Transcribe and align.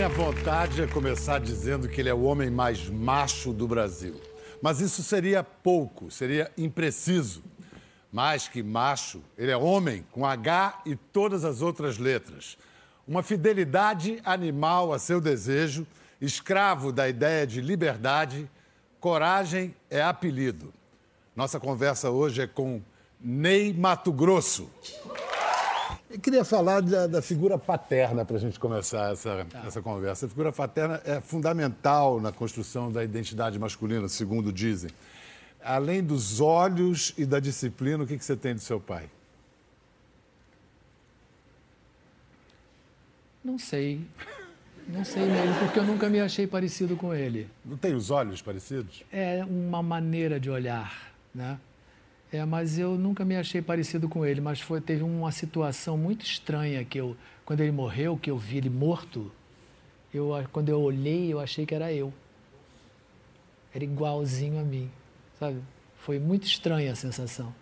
minha 0.00 0.08
vontade 0.08 0.80
é 0.80 0.86
começar 0.86 1.38
dizendo 1.38 1.86
que 1.86 2.00
ele 2.00 2.08
é 2.08 2.14
o 2.14 2.22
homem 2.22 2.48
mais 2.48 2.88
macho 2.88 3.52
do 3.52 3.68
Brasil. 3.68 4.18
Mas 4.62 4.80
isso 4.80 5.02
seria 5.02 5.44
pouco, 5.44 6.10
seria 6.10 6.50
impreciso. 6.56 7.42
Mais 8.10 8.48
que 8.48 8.62
macho, 8.62 9.22
ele 9.36 9.50
é 9.50 9.56
homem 9.58 10.06
com 10.10 10.24
H 10.24 10.80
e 10.86 10.96
todas 10.96 11.44
as 11.44 11.60
outras 11.60 11.98
letras. 11.98 12.56
Uma 13.06 13.22
fidelidade 13.22 14.22
animal 14.24 14.90
a 14.94 14.98
seu 14.98 15.20
desejo, 15.20 15.86
escravo 16.18 16.92
da 16.92 17.06
ideia 17.06 17.46
de 17.46 17.60
liberdade, 17.60 18.48
coragem 19.00 19.76
é 19.90 20.00
apelido. 20.00 20.72
Nossa 21.36 21.60
conversa 21.60 22.08
hoje 22.08 22.40
é 22.40 22.46
com 22.46 22.80
Ney 23.20 23.74
Mato 23.74 24.10
Grosso. 24.10 24.70
Eu 26.10 26.18
queria 26.18 26.44
falar 26.44 26.82
da, 26.82 27.06
da 27.06 27.22
figura 27.22 27.56
paterna 27.56 28.24
para 28.24 28.34
a 28.34 28.40
gente 28.40 28.58
começar 28.58 29.12
essa, 29.12 29.46
tá. 29.48 29.62
essa 29.64 29.80
conversa. 29.80 30.26
A 30.26 30.28
figura 30.28 30.50
paterna 30.50 31.00
é 31.04 31.20
fundamental 31.20 32.20
na 32.20 32.32
construção 32.32 32.90
da 32.90 33.04
identidade 33.04 33.56
masculina, 33.60 34.08
segundo 34.08 34.52
dizem. 34.52 34.90
Além 35.62 36.02
dos 36.02 36.40
olhos 36.40 37.14
e 37.16 37.24
da 37.24 37.38
disciplina, 37.38 38.02
o 38.02 38.06
que, 38.08 38.18
que 38.18 38.24
você 38.24 38.36
tem 38.36 38.56
do 38.56 38.60
seu 38.60 38.80
pai? 38.80 39.08
Não 43.44 43.56
sei. 43.56 44.00
Não 44.88 45.04
sei 45.04 45.26
mesmo, 45.26 45.60
porque 45.60 45.78
eu 45.78 45.84
nunca 45.84 46.08
me 46.08 46.20
achei 46.20 46.44
parecido 46.44 46.96
com 46.96 47.14
ele. 47.14 47.48
Não 47.64 47.76
tem 47.76 47.94
os 47.94 48.10
olhos 48.10 48.42
parecidos? 48.42 49.04
É 49.12 49.44
uma 49.44 49.80
maneira 49.80 50.40
de 50.40 50.50
olhar, 50.50 51.12
né? 51.32 51.56
É, 52.32 52.44
mas 52.44 52.78
eu 52.78 52.96
nunca 52.96 53.24
me 53.24 53.36
achei 53.36 53.60
parecido 53.60 54.08
com 54.08 54.24
ele, 54.24 54.40
mas 54.40 54.60
foi, 54.60 54.80
teve 54.80 55.02
uma 55.02 55.32
situação 55.32 55.98
muito 55.98 56.24
estranha 56.24 56.84
que 56.84 56.98
eu, 56.98 57.16
quando 57.44 57.60
ele 57.60 57.72
morreu, 57.72 58.16
que 58.16 58.30
eu 58.30 58.38
vi 58.38 58.58
ele 58.58 58.70
morto, 58.70 59.32
eu, 60.14 60.30
quando 60.52 60.68
eu 60.68 60.80
olhei, 60.80 61.32
eu 61.32 61.40
achei 61.40 61.66
que 61.66 61.74
era 61.74 61.92
eu. 61.92 62.12
Era 63.74 63.82
igualzinho 63.82 64.60
a 64.60 64.62
mim, 64.62 64.88
sabe? 65.38 65.60
Foi 65.98 66.18
muito 66.18 66.46
estranha 66.46 66.92
a 66.92 66.96
sensação. 66.96 67.52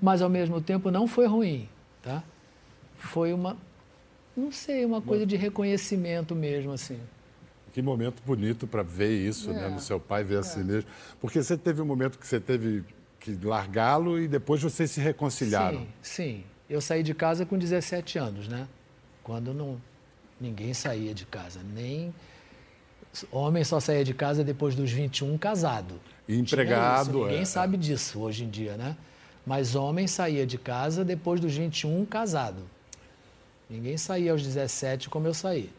Mas, 0.00 0.22
ao 0.22 0.28
mesmo 0.28 0.60
tempo, 0.60 0.90
não 0.90 1.08
foi 1.08 1.26
ruim, 1.26 1.68
tá? 2.00 2.22
Foi 2.96 3.32
uma, 3.32 3.56
não 4.36 4.52
sei, 4.52 4.84
uma 4.84 5.02
coisa 5.02 5.26
de 5.26 5.36
reconhecimento 5.36 6.34
mesmo, 6.34 6.72
assim. 6.72 7.00
Que 7.72 7.82
momento 7.82 8.22
bonito 8.24 8.66
para 8.66 8.82
ver 8.82 9.10
isso, 9.10 9.52
né, 9.52 9.58
é. 9.58 9.62
né? 9.62 9.74
No 9.74 9.80
seu 9.80 9.98
pai 9.98 10.22
ver 10.24 10.38
assim 10.38 10.60
é. 10.60 10.62
assim 10.62 10.72
mesmo. 10.72 10.90
Porque 11.20 11.42
você 11.42 11.56
teve 11.56 11.80
um 11.80 11.84
momento 11.84 12.18
que 12.18 12.26
você 12.26 12.40
teve 12.40 12.84
que 13.20 13.38
largá-lo 13.42 14.18
e 14.18 14.26
depois 14.26 14.62
vocês 14.62 14.90
se 14.90 15.00
reconciliaram. 15.00 15.80
Sim, 15.80 15.88
sim. 16.02 16.44
Eu 16.68 16.80
saí 16.80 17.02
de 17.02 17.14
casa 17.14 17.44
com 17.44 17.58
17 17.58 18.18
anos, 18.18 18.48
né? 18.48 18.66
Quando 19.22 19.52
não, 19.52 19.80
ninguém 20.40 20.72
saía 20.72 21.12
de 21.12 21.26
casa, 21.26 21.60
nem 21.74 22.12
homem 23.30 23.62
só 23.64 23.78
saía 23.78 24.04
de 24.04 24.14
casa 24.14 24.42
depois 24.42 24.74
dos 24.74 24.90
21 24.90 25.36
casado. 25.36 26.00
E 26.26 26.38
empregado. 26.38 27.10
Isso, 27.10 27.18
ninguém 27.18 27.40
é. 27.40 27.44
sabe 27.44 27.76
disso 27.76 28.20
hoje 28.20 28.44
em 28.44 28.50
dia, 28.50 28.76
né? 28.76 28.96
Mas 29.44 29.74
homem 29.74 30.06
saía 30.06 30.46
de 30.46 30.58
casa 30.58 31.04
depois 31.04 31.40
dos 31.40 31.54
21 31.56 32.04
casado. 32.06 32.62
Ninguém 33.68 33.96
saía 33.96 34.32
aos 34.32 34.42
17 34.42 35.08
como 35.08 35.26
eu 35.26 35.34
saí. 35.34 35.70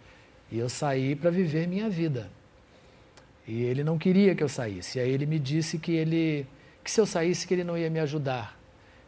E 0.51 0.59
eu 0.59 0.69
saí 0.69 1.15
para 1.15 1.29
viver 1.29 1.67
minha 1.67 1.89
vida. 1.89 2.29
E 3.47 3.63
ele 3.63 3.83
não 3.83 3.97
queria 3.97 4.35
que 4.35 4.43
eu 4.43 4.49
saísse. 4.49 4.97
E 4.97 5.01
aí 5.01 5.09
ele 5.09 5.25
me 5.25 5.39
disse 5.39 5.77
que 5.77 5.93
ele 5.93 6.45
que 6.83 6.89
se 6.91 6.99
eu 6.99 7.05
saísse 7.05 7.47
que 7.47 7.53
ele 7.53 7.63
não 7.63 7.77
ia 7.77 7.89
me 7.89 7.99
ajudar. 7.99 8.57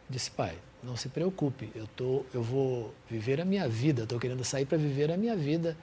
disse, 0.08 0.30
pai, 0.30 0.56
não 0.82 0.96
se 0.96 1.08
preocupe, 1.08 1.70
eu, 1.74 1.86
tô, 1.96 2.24
eu 2.32 2.42
vou 2.42 2.94
viver 3.08 3.40
a 3.40 3.44
minha 3.44 3.68
vida, 3.68 4.02
estou 4.02 4.18
querendo 4.20 4.44
sair 4.44 4.66
para 4.66 4.76
viver 4.76 5.10
a 5.10 5.16
minha 5.16 5.34
vida, 5.34 5.76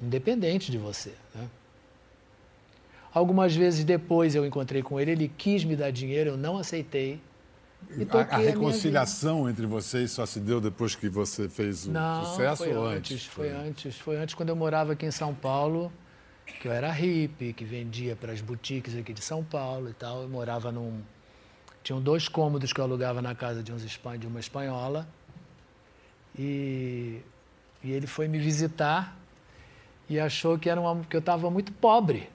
independente 0.00 0.70
de 0.70 0.78
você. 0.78 1.12
Né? 1.34 1.46
Algumas 3.12 3.54
vezes 3.54 3.84
depois 3.84 4.34
eu 4.34 4.46
encontrei 4.46 4.82
com 4.82 4.98
ele, 4.98 5.12
ele 5.12 5.32
quis 5.36 5.64
me 5.64 5.76
dar 5.76 5.90
dinheiro, 5.90 6.30
eu 6.30 6.36
não 6.36 6.56
aceitei. 6.56 7.20
a, 8.10 8.36
a 8.36 8.38
reconciliação 8.38 9.46
a 9.46 9.50
entre 9.50 9.66
vocês 9.66 10.10
só 10.12 10.24
se 10.24 10.40
deu 10.40 10.60
depois 10.60 10.94
que 10.94 11.08
você 11.08 11.48
fez 11.48 11.86
o 11.86 11.92
não, 11.92 12.24
sucesso 12.24 12.64
foi 12.64 12.74
ou 12.74 12.86
antes? 12.86 13.12
antes? 13.12 13.26
Foi 13.26 13.50
antes, 13.50 13.96
foi 13.98 14.16
antes 14.16 14.34
quando 14.34 14.48
eu 14.48 14.56
morava 14.56 14.94
aqui 14.94 15.04
em 15.04 15.10
São 15.10 15.34
Paulo 15.34 15.92
que 16.60 16.66
eu 16.66 16.72
era 16.72 16.90
hippie, 16.90 17.52
que 17.52 17.64
vendia 17.64 18.16
para 18.16 18.32
as 18.32 18.40
boutiques 18.40 18.96
aqui 18.96 19.12
de 19.12 19.22
São 19.22 19.44
Paulo 19.44 19.90
e 19.90 19.92
tal. 19.92 20.22
Eu 20.22 20.28
morava 20.28 20.72
num. 20.72 21.02
Tinham 21.82 22.00
dois 22.00 22.28
cômodos 22.28 22.72
que 22.72 22.80
eu 22.80 22.84
alugava 22.84 23.22
na 23.22 23.34
casa 23.34 23.62
de, 23.62 23.72
uns, 23.72 23.82
de 24.18 24.26
uma 24.26 24.40
espanhola. 24.40 25.06
E, 26.38 27.20
e 27.82 27.92
ele 27.92 28.06
foi 28.06 28.28
me 28.28 28.38
visitar 28.38 29.16
e 30.08 30.18
achou 30.18 30.58
que, 30.58 30.68
era 30.68 30.80
uma, 30.80 31.04
que 31.04 31.14
eu 31.14 31.20
estava 31.20 31.50
muito 31.50 31.72
pobre. 31.72 32.28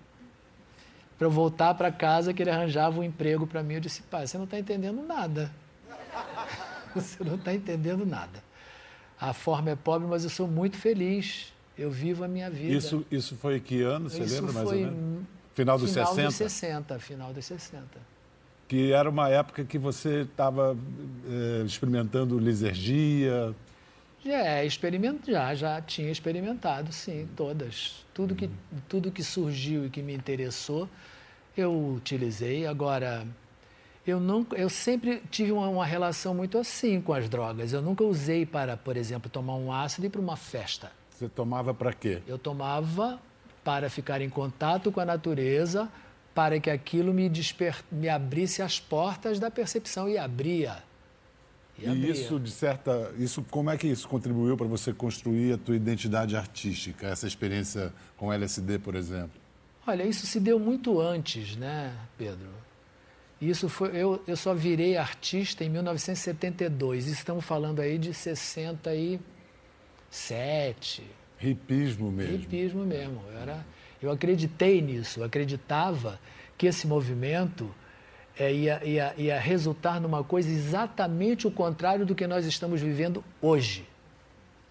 Para 1.17 1.27
eu 1.27 1.31
voltar 1.31 1.73
para 1.73 1.91
casa, 1.91 2.33
que 2.33 2.41
ele 2.43 2.49
arranjava 2.49 2.99
um 2.99 3.03
emprego 3.03 3.47
para 3.47 3.63
mim. 3.63 3.75
Eu 3.75 3.79
disse, 3.79 4.01
pai, 4.03 4.27
você 4.27 4.37
não 4.37 4.45
está 4.45 4.59
entendendo 4.59 5.01
nada. 5.01 5.51
Você 6.93 7.23
não 7.23 7.35
está 7.35 7.51
entendendo 7.51 8.05
nada. 8.05 8.43
A 9.19 9.33
forma 9.33 9.71
é 9.71 9.75
pobre, 9.75 10.07
mas 10.07 10.23
eu 10.23 10.29
sou 10.29 10.47
muito 10.47 10.77
feliz. 10.77 11.51
Eu 11.77 11.89
vivo 11.89 12.23
a 12.23 12.27
minha 12.27 12.49
vida. 12.49 12.73
Isso, 12.73 13.05
isso 13.09 13.35
foi 13.35 13.59
que 13.59 13.81
ano, 13.81 14.09
você 14.09 14.23
isso 14.23 14.35
lembra 14.35 14.53
mais 14.53 14.67
ou 14.67 14.75
menos? 14.75 15.25
Final 15.53 15.77
dos 15.77 15.91
final 15.91 16.07
60? 16.07 16.15
Final 16.15 16.27
dos 16.27 16.35
60, 16.35 16.99
final 16.99 17.33
dos 17.33 17.45
60. 17.45 17.83
Que 18.67 18.91
era 18.91 19.09
uma 19.09 19.29
época 19.29 19.63
que 19.63 19.77
você 19.77 20.21
estava 20.21 20.77
é, 21.27 21.63
experimentando 21.65 22.39
lisergia. 22.39 23.53
É, 24.25 24.65
experimento, 24.65 25.29
já, 25.29 25.53
já 25.53 25.81
tinha 25.81 26.11
experimentado, 26.11 26.91
sim, 26.93 27.27
todas. 27.35 28.05
Tudo 28.13 28.33
que, 28.33 28.49
tudo 28.87 29.11
que 29.11 29.23
surgiu 29.23 29.85
e 29.85 29.89
que 29.89 30.01
me 30.01 30.13
interessou, 30.13 30.87
eu 31.57 31.95
utilizei. 31.95 32.65
Agora, 32.65 33.27
eu, 34.07 34.19
nunca, 34.19 34.55
eu 34.55 34.69
sempre 34.69 35.21
tive 35.29 35.51
uma, 35.51 35.67
uma 35.67 35.85
relação 35.85 36.33
muito 36.33 36.57
assim 36.57 37.01
com 37.01 37.13
as 37.13 37.27
drogas. 37.27 37.73
Eu 37.73 37.81
nunca 37.81 38.03
usei 38.03 38.45
para, 38.45 38.77
por 38.77 38.95
exemplo, 38.95 39.29
tomar 39.29 39.55
um 39.55 39.71
ácido 39.73 40.05
e 40.05 40.07
ir 40.07 40.09
para 40.09 40.21
uma 40.21 40.37
festa. 40.37 40.91
Você 41.23 41.29
tomava 41.29 41.73
para 41.73 41.93
quê? 41.93 42.21
Eu 42.27 42.37
tomava 42.37 43.17
para 43.63 43.89
ficar 43.89 44.19
em 44.19 44.29
contato 44.29 44.91
com 44.91 44.99
a 44.99 45.05
natureza, 45.05 45.89
para 46.35 46.59
que 46.59 46.69
aquilo 46.69 47.13
me, 47.13 47.29
desper... 47.29 47.77
me 47.89 48.09
abrisse 48.09 48.61
as 48.61 48.77
portas 48.77 49.39
da 49.39 49.49
percepção 49.49 50.09
e 50.09 50.17
abria. 50.17 50.83
E, 51.79 51.87
e 51.87 52.09
isso, 52.09 52.37
de 52.41 52.51
certa. 52.51 53.13
Isso, 53.17 53.41
como 53.49 53.69
é 53.69 53.77
que 53.77 53.87
isso 53.87 54.05
contribuiu 54.05 54.57
para 54.57 54.67
você 54.67 54.91
construir 54.91 55.53
a 55.53 55.57
tua 55.57 55.77
identidade 55.77 56.35
artística, 56.35 57.07
essa 57.07 57.25
experiência 57.25 57.93
com 58.17 58.33
LSD, 58.33 58.79
por 58.79 58.93
exemplo? 58.93 59.41
Olha, 59.87 60.03
isso 60.03 60.25
se 60.25 60.41
deu 60.41 60.59
muito 60.59 60.99
antes, 60.99 61.55
né, 61.55 61.95
Pedro? 62.17 62.49
Isso 63.39 63.69
foi, 63.69 63.95
eu, 63.95 64.21
eu 64.27 64.35
só 64.35 64.53
virei 64.53 64.97
artista 64.97 65.63
em 65.63 65.69
1972. 65.69 67.07
Estamos 67.07 67.45
falando 67.45 67.79
aí 67.79 67.97
de 67.97 68.13
60 68.13 68.93
e 68.93 69.19
sete. 70.13 71.03
Hipismo 71.41 72.11
mesmo. 72.11 72.35
Hipismo 72.35 72.85
mesmo. 72.85 73.21
Eu, 73.31 73.37
era, 73.39 73.65
eu 74.01 74.11
acreditei 74.11 74.79
nisso, 74.81 75.19
eu 75.19 75.23
acreditava 75.25 76.19
que 76.57 76.67
esse 76.67 76.85
movimento 76.85 77.73
é, 78.37 78.53
ia, 78.53 78.85
ia, 78.85 79.13
ia 79.17 79.39
resultar 79.39 79.99
numa 79.99 80.23
coisa 80.23 80.49
exatamente 80.49 81.47
o 81.47 81.51
contrário 81.51 82.05
do 82.05 82.13
que 82.13 82.27
nós 82.27 82.45
estamos 82.45 82.79
vivendo 82.79 83.23
hoje. 83.41 83.87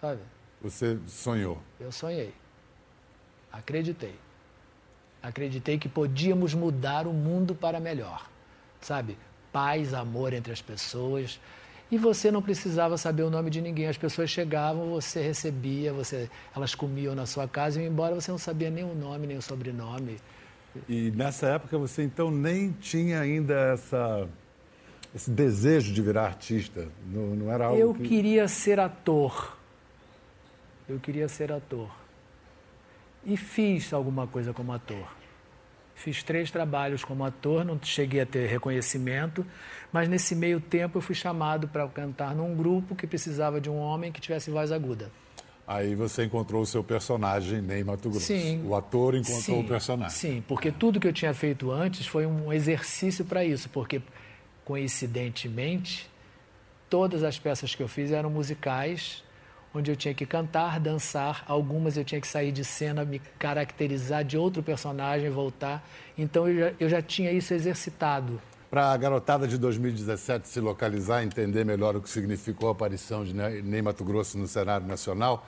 Sabe? 0.00 0.20
Você 0.62 0.98
sonhou? 1.08 1.60
Eu 1.80 1.90
sonhei. 1.90 2.32
Acreditei. 3.52 4.14
Acreditei 5.20 5.76
que 5.76 5.88
podíamos 5.88 6.54
mudar 6.54 7.06
o 7.06 7.12
mundo 7.12 7.54
para 7.54 7.80
melhor. 7.80 8.28
Sabe? 8.80 9.18
Paz, 9.52 9.92
amor 9.92 10.32
entre 10.32 10.52
as 10.52 10.62
pessoas, 10.62 11.38
e 11.92 11.98
você 11.98 12.30
não 12.30 12.40
precisava 12.40 12.96
saber 12.96 13.22
o 13.22 13.28
nome 13.28 13.50
de 13.50 13.60
ninguém. 13.60 13.86
As 13.86 13.98
pessoas 13.98 14.30
chegavam, 14.30 14.88
você 14.88 15.20
recebia, 15.20 15.92
você, 15.92 16.30
elas 16.56 16.74
comiam 16.74 17.14
na 17.14 17.26
sua 17.26 17.46
casa 17.46 17.82
e 17.82 17.86
embora, 17.86 18.14
você 18.14 18.30
não 18.30 18.38
sabia 18.38 18.70
nem 18.70 18.82
o 18.82 18.94
nome, 18.94 19.26
nem 19.26 19.36
o 19.36 19.42
sobrenome. 19.42 20.16
E 20.88 21.10
nessa 21.10 21.48
época 21.48 21.76
você 21.76 22.02
então 22.02 22.30
nem 22.30 22.72
tinha 22.72 23.20
ainda 23.20 23.74
essa, 23.74 24.26
esse 25.14 25.30
desejo 25.30 25.92
de 25.92 26.00
virar 26.00 26.24
artista? 26.24 26.88
Não, 27.06 27.36
não 27.36 27.52
era 27.52 27.66
algo 27.66 27.78
Eu 27.78 27.92
que... 27.92 28.08
queria 28.08 28.48
ser 28.48 28.80
ator. 28.80 29.58
Eu 30.88 30.98
queria 30.98 31.28
ser 31.28 31.52
ator. 31.52 31.90
E 33.22 33.36
fiz 33.36 33.92
alguma 33.92 34.26
coisa 34.26 34.54
como 34.54 34.72
ator. 34.72 35.06
Fiz 35.94 36.22
três 36.22 36.50
trabalhos 36.50 37.04
como 37.04 37.24
ator, 37.24 37.64
não 37.64 37.78
cheguei 37.82 38.20
a 38.20 38.26
ter 38.26 38.46
reconhecimento, 38.48 39.46
mas 39.92 40.08
nesse 40.08 40.34
meio 40.34 40.60
tempo 40.60 40.98
eu 40.98 41.02
fui 41.02 41.14
chamado 41.14 41.68
para 41.68 41.86
cantar 41.88 42.34
num 42.34 42.56
grupo 42.56 42.94
que 42.94 43.06
precisava 43.06 43.60
de 43.60 43.70
um 43.70 43.76
homem 43.76 44.10
que 44.10 44.20
tivesse 44.20 44.50
voz 44.50 44.72
aguda. 44.72 45.10
Aí 45.66 45.94
você 45.94 46.24
encontrou 46.24 46.62
o 46.62 46.66
seu 46.66 46.82
personagem 46.82 47.62
Ney 47.62 47.84
Mato 47.84 48.10
Grosso. 48.10 48.26
Sim. 48.26 48.64
O 48.66 48.74
ator 48.74 49.14
encontrou 49.14 49.40
sim, 49.40 49.60
o 49.60 49.64
personagem. 49.64 50.16
Sim, 50.16 50.44
porque 50.46 50.72
tudo 50.72 50.98
que 50.98 51.06
eu 51.06 51.12
tinha 51.12 51.32
feito 51.32 51.70
antes 51.70 52.06
foi 52.06 52.26
um 52.26 52.52
exercício 52.52 53.24
para 53.24 53.44
isso, 53.44 53.68
porque 53.68 54.02
coincidentemente 54.64 56.10
todas 56.90 57.22
as 57.22 57.38
peças 57.38 57.74
que 57.74 57.82
eu 57.82 57.88
fiz 57.88 58.10
eram 58.10 58.28
musicais 58.28 59.22
onde 59.74 59.90
eu 59.90 59.96
tinha 59.96 60.14
que 60.14 60.26
cantar, 60.26 60.78
dançar, 60.78 61.44
algumas 61.48 61.96
eu 61.96 62.04
tinha 62.04 62.20
que 62.20 62.26
sair 62.26 62.52
de 62.52 62.64
cena, 62.64 63.04
me 63.04 63.18
caracterizar 63.38 64.24
de 64.24 64.36
outro 64.36 64.62
personagem, 64.62 65.30
voltar. 65.30 65.82
Então 66.16 66.48
eu 66.48 66.58
já, 66.58 66.74
eu 66.78 66.88
já 66.88 67.02
tinha 67.02 67.32
isso 67.32 67.54
exercitado. 67.54 68.40
Para 68.70 68.92
a 68.92 68.96
garotada 68.96 69.46
de 69.46 69.58
2017 69.58 70.48
se 70.48 70.60
localizar, 70.60 71.22
entender 71.22 71.64
melhor 71.64 71.94
o 71.96 72.00
que 72.00 72.08
significou 72.08 72.68
a 72.68 72.72
aparição 72.72 73.24
de 73.24 73.34
Ney 73.34 73.82
Mato 73.82 74.02
Grosso 74.02 74.38
no 74.38 74.46
cenário 74.46 74.86
nacional, 74.86 75.46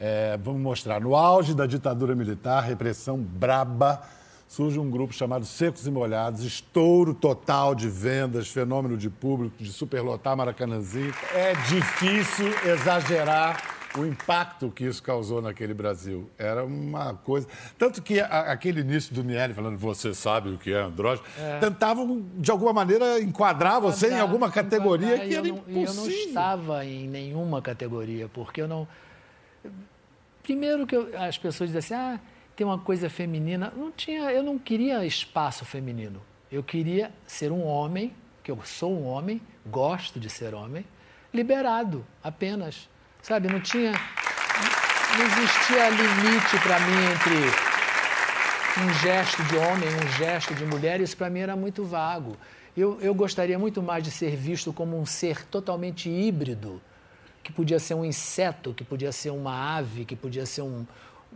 é, 0.00 0.36
vamos 0.36 0.60
mostrar. 0.60 1.00
No 1.00 1.14
auge 1.14 1.54
da 1.54 1.66
ditadura 1.66 2.14
militar, 2.14 2.60
repressão 2.62 3.18
braba, 3.18 4.02
surge 4.48 4.80
um 4.80 4.90
grupo 4.90 5.12
chamado 5.12 5.44
Secos 5.44 5.86
e 5.86 5.90
Molhados, 5.90 6.42
estouro 6.42 7.12
total 7.12 7.74
de 7.74 7.88
vendas, 7.88 8.48
fenômeno 8.48 8.96
de 8.96 9.10
público, 9.10 9.62
de 9.62 9.70
superlotar 9.70 10.34
Maracanãzinho. 10.36 11.14
É 11.34 11.52
difícil 11.68 12.48
exagerar 12.66 13.76
o 13.96 14.06
impacto 14.06 14.70
que 14.70 14.84
isso 14.84 15.02
causou 15.02 15.42
naquele 15.42 15.74
Brasil. 15.74 16.30
Era 16.38 16.64
uma 16.64 17.14
coisa. 17.14 17.46
Tanto 17.76 18.00
que 18.00 18.20
a, 18.20 18.52
aquele 18.52 18.80
início 18.80 19.14
do 19.14 19.22
Miele 19.22 19.52
falando, 19.52 19.76
você 19.76 20.14
sabe 20.14 20.50
o 20.50 20.58
que 20.58 20.72
é 20.72 20.80
andrógeno, 20.80 21.26
é. 21.38 21.58
tentavam, 21.58 22.24
de 22.36 22.50
alguma 22.50 22.72
maneira, 22.72 23.20
enquadrar 23.20 23.80
você 23.80 24.06
enquadrar, 24.06 24.18
em 24.18 24.22
alguma 24.22 24.50
categoria 24.50 25.18
que 25.18 25.34
era 25.34 25.46
não, 25.46 25.56
impossível. 25.56 25.84
Eu 25.84 25.94
não 25.94 26.08
estava 26.08 26.84
em 26.86 27.06
nenhuma 27.06 27.60
categoria, 27.60 28.28
porque 28.32 28.62
eu 28.62 28.68
não. 28.68 28.88
Primeiro 30.42 30.86
que 30.86 30.96
eu, 30.96 31.10
as 31.18 31.36
pessoas 31.36 31.70
dizem 31.70 31.78
assim, 31.78 31.94
ah 31.94 32.18
tem 32.58 32.66
uma 32.66 32.78
coisa 32.78 33.08
feminina. 33.08 33.72
Não 33.76 33.92
tinha, 33.92 34.32
eu 34.32 34.42
não 34.42 34.58
queria 34.58 35.06
espaço 35.06 35.64
feminino. 35.64 36.20
Eu 36.50 36.60
queria 36.60 37.12
ser 37.24 37.52
um 37.52 37.64
homem, 37.64 38.12
que 38.42 38.50
eu 38.50 38.58
sou 38.64 38.92
um 38.98 39.06
homem, 39.06 39.40
gosto 39.64 40.18
de 40.18 40.28
ser 40.28 40.54
homem, 40.54 40.84
liberado 41.32 42.04
apenas. 42.20 42.88
Sabe, 43.22 43.46
não 43.46 43.60
tinha 43.60 43.92
não 43.92 45.24
existia 45.24 45.88
limite 45.88 46.58
para 46.60 46.80
mim 46.80 46.96
entre 47.12 48.82
um 48.82 48.92
gesto 48.94 49.42
de 49.44 49.56
homem, 49.56 49.88
um 49.88 50.08
gesto 50.18 50.52
de 50.52 50.64
mulher, 50.66 51.00
isso 51.00 51.16
para 51.16 51.30
mim 51.30 51.38
era 51.38 51.54
muito 51.54 51.84
vago. 51.84 52.36
Eu, 52.76 53.00
eu 53.00 53.14
gostaria 53.14 53.58
muito 53.58 53.80
mais 53.80 54.02
de 54.02 54.10
ser 54.10 54.34
visto 54.34 54.72
como 54.72 54.98
um 54.98 55.06
ser 55.06 55.44
totalmente 55.46 56.10
híbrido, 56.10 56.82
que 57.40 57.52
podia 57.52 57.78
ser 57.78 57.94
um 57.94 58.04
inseto, 58.04 58.74
que 58.74 58.82
podia 58.82 59.12
ser 59.12 59.30
uma 59.30 59.76
ave, 59.76 60.04
que 60.04 60.16
podia 60.16 60.44
ser 60.44 60.62
um, 60.62 60.84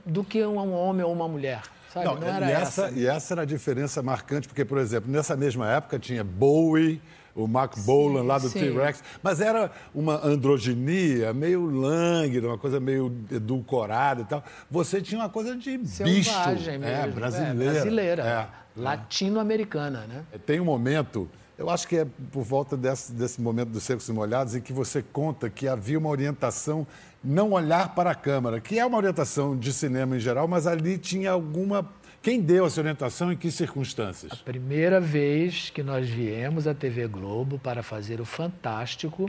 do 0.05 0.25
que 0.25 0.45
um 0.45 0.73
homem 0.75 1.05
ou 1.05 1.13
uma 1.13 1.29
mulher. 1.29 1.63
Sabe? 1.93 2.07
Não, 2.07 2.17
Não 2.17 2.27
era 2.27 2.49
e 2.49 2.53
essa, 2.53 2.87
essa. 2.87 2.99
E 2.99 3.07
essa 3.07 3.35
era 3.35 3.43
a 3.43 3.45
diferença 3.45 4.03
marcante, 4.03 4.49
porque, 4.49 4.65
por 4.65 4.79
exemplo, 4.79 5.11
nessa 5.11 5.37
mesma 5.37 5.71
época 5.71 5.99
tinha 5.99 6.25
Bowie, 6.25 7.03
o 7.35 7.47
Mark 7.47 7.79
Bolan 7.79 8.23
lá 8.23 8.39
do 8.39 8.51
T-Rex, 8.51 9.03
mas 9.23 9.41
era 9.41 9.71
uma 9.95 10.25
androginia 10.27 11.33
meio 11.33 11.65
lânguida, 11.65 12.47
uma 12.47 12.59
coisa 12.59 12.79
meio 12.79 13.15
edulcorada 13.31 14.23
e 14.23 14.25
tal. 14.25 14.45
Você 14.71 15.01
tinha 15.01 15.21
uma 15.21 15.29
coisa 15.29 15.57
de 15.57 15.87
Selvagem 15.87 16.19
bicho, 16.19 16.71
mesmo. 16.71 16.85
É, 16.85 17.07
brasileira. 17.09 17.65
É, 17.65 17.73
brasileira, 17.73 18.23
é, 18.23 18.81
latino-americana, 18.81 20.07
né? 20.07 20.25
Tem 20.47 20.61
um 20.61 20.65
momento, 20.65 21.29
eu 21.59 21.69
acho 21.69 21.87
que 21.87 21.99
é 21.99 22.07
por 22.33 22.43
volta 22.43 22.77
desse, 22.77 23.13
desse 23.13 23.41
momento 23.41 23.69
dos 23.69 23.83
Secos 23.83 24.09
e 24.09 24.13
Molhados, 24.13 24.55
em 24.55 24.61
que 24.61 24.73
você 24.73 25.03
conta 25.03 25.51
que 25.51 25.69
havia 25.69 25.99
uma 25.99 26.09
orientação 26.09 26.87
não 27.23 27.53
olhar 27.53 27.95
para 27.95 28.11
a 28.11 28.15
câmera, 28.15 28.61
que 28.61 28.79
é 28.79 28.85
uma 28.85 28.97
orientação 28.97 29.57
de 29.57 29.73
cinema 29.73 30.17
em 30.17 30.21
geral, 30.21 30.49
mas 30.49 30.67
ali 30.67 30.99
tinha 30.99 31.31
alguma. 31.31 31.89
Quem 32.21 32.41
deu 32.41 32.67
essa 32.67 32.81
orientação 32.81 33.31
e 33.31 33.35
em 33.35 33.39
que 33.39 33.51
circunstâncias? 33.51 34.33
A 34.33 34.37
primeira 34.37 35.01
vez 35.01 35.71
que 35.71 35.83
nós 35.83 36.09
viemos 36.09 36.67
à 36.67 36.75
TV 36.75 37.07
Globo 37.07 37.59
para 37.59 37.83
fazer 37.83 38.21
o 38.21 38.25
Fantástico, 38.25 39.29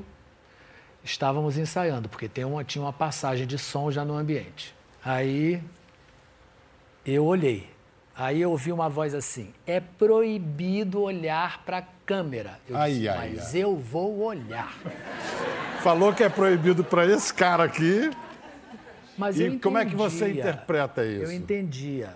estávamos 1.03 1.57
ensaiando, 1.57 2.07
porque 2.07 2.29
uma, 2.43 2.63
tinha 2.63 2.83
uma 2.83 2.93
passagem 2.93 3.45
de 3.45 3.57
som 3.57 3.91
já 3.91 4.05
no 4.05 4.15
ambiente. 4.15 4.75
Aí 5.03 5.61
eu 7.05 7.25
olhei. 7.25 7.69
Aí 8.15 8.41
eu 8.41 8.51
ouvi 8.51 8.71
uma 8.71 8.89
voz 8.89 9.13
assim: 9.13 9.53
é 9.65 9.79
proibido 9.79 11.01
olhar 11.01 11.63
para 11.65 11.79
a 11.79 11.81
câmera. 12.05 12.59
Eu 12.67 12.77
ai, 12.77 12.94
disse, 12.94 13.07
ai, 13.09 13.33
mas 13.35 13.55
ai. 13.55 13.61
eu 13.61 13.75
vou 13.75 14.19
olhar. 14.21 14.73
Falou 15.81 16.13
que 16.13 16.23
é 16.23 16.29
proibido 16.29 16.83
para 16.83 17.05
esse 17.05 17.33
cara 17.33 17.63
aqui. 17.63 18.11
Mas 19.17 19.39
e 19.39 19.57
como 19.59 19.77
é 19.77 19.85
que 19.85 19.95
você 19.95 20.31
interpreta 20.31 21.05
isso? 21.05 21.25
Eu 21.25 21.31
entendia. 21.31 22.15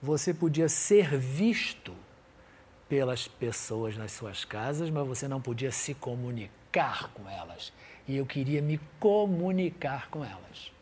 Você 0.00 0.32
podia 0.32 0.68
ser 0.68 1.16
visto 1.16 1.92
pelas 2.88 3.28
pessoas 3.28 3.96
nas 3.96 4.12
suas 4.12 4.44
casas, 4.44 4.88
mas 4.88 5.06
você 5.06 5.28
não 5.28 5.40
podia 5.40 5.72
se 5.72 5.94
comunicar 5.94 7.10
com 7.12 7.28
elas. 7.28 7.72
E 8.06 8.16
eu 8.16 8.24
queria 8.24 8.62
me 8.62 8.80
comunicar 8.98 10.08
com 10.08 10.24
elas. 10.24 10.72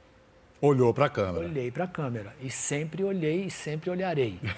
Olhou 0.60 0.94
para 0.94 1.06
a 1.06 1.10
câmera. 1.10 1.44
Olhei 1.46 1.70
para 1.70 1.84
a 1.84 1.88
câmera. 1.88 2.34
E 2.40 2.50
sempre 2.50 3.02
olhei 3.02 3.46
e 3.46 3.50
sempre 3.50 3.90
olharei. 3.90 4.38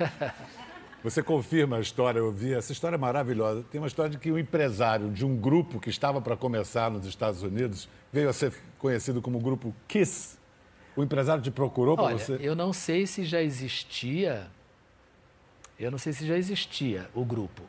Você 1.02 1.22
confirma 1.22 1.78
a 1.78 1.80
história, 1.80 2.18
eu 2.18 2.30
vi, 2.30 2.52
essa 2.52 2.72
história 2.72 2.96
é 2.96 2.98
maravilhosa. 2.98 3.64
Tem 3.70 3.80
uma 3.80 3.86
história 3.86 4.10
de 4.10 4.18
que 4.18 4.30
um 4.30 4.38
empresário 4.38 5.10
de 5.10 5.24
um 5.24 5.34
grupo 5.34 5.80
que 5.80 5.88
estava 5.88 6.20
para 6.20 6.36
começar 6.36 6.90
nos 6.90 7.06
Estados 7.06 7.42
Unidos 7.42 7.88
veio 8.12 8.28
a 8.28 8.32
ser 8.32 8.52
conhecido 8.78 9.22
como 9.22 9.38
grupo 9.38 9.74
Kiss. 9.88 10.38
O 10.94 11.02
empresário 11.02 11.42
te 11.42 11.50
procurou 11.50 11.96
para 11.96 12.12
você? 12.12 12.38
Eu 12.40 12.54
não 12.54 12.72
sei 12.72 13.06
se 13.06 13.24
já 13.24 13.40
existia. 13.40 14.48
Eu 15.78 15.90
não 15.90 15.98
sei 15.98 16.12
se 16.12 16.26
já 16.26 16.36
existia 16.36 17.08
o 17.14 17.24
grupo. 17.24 17.62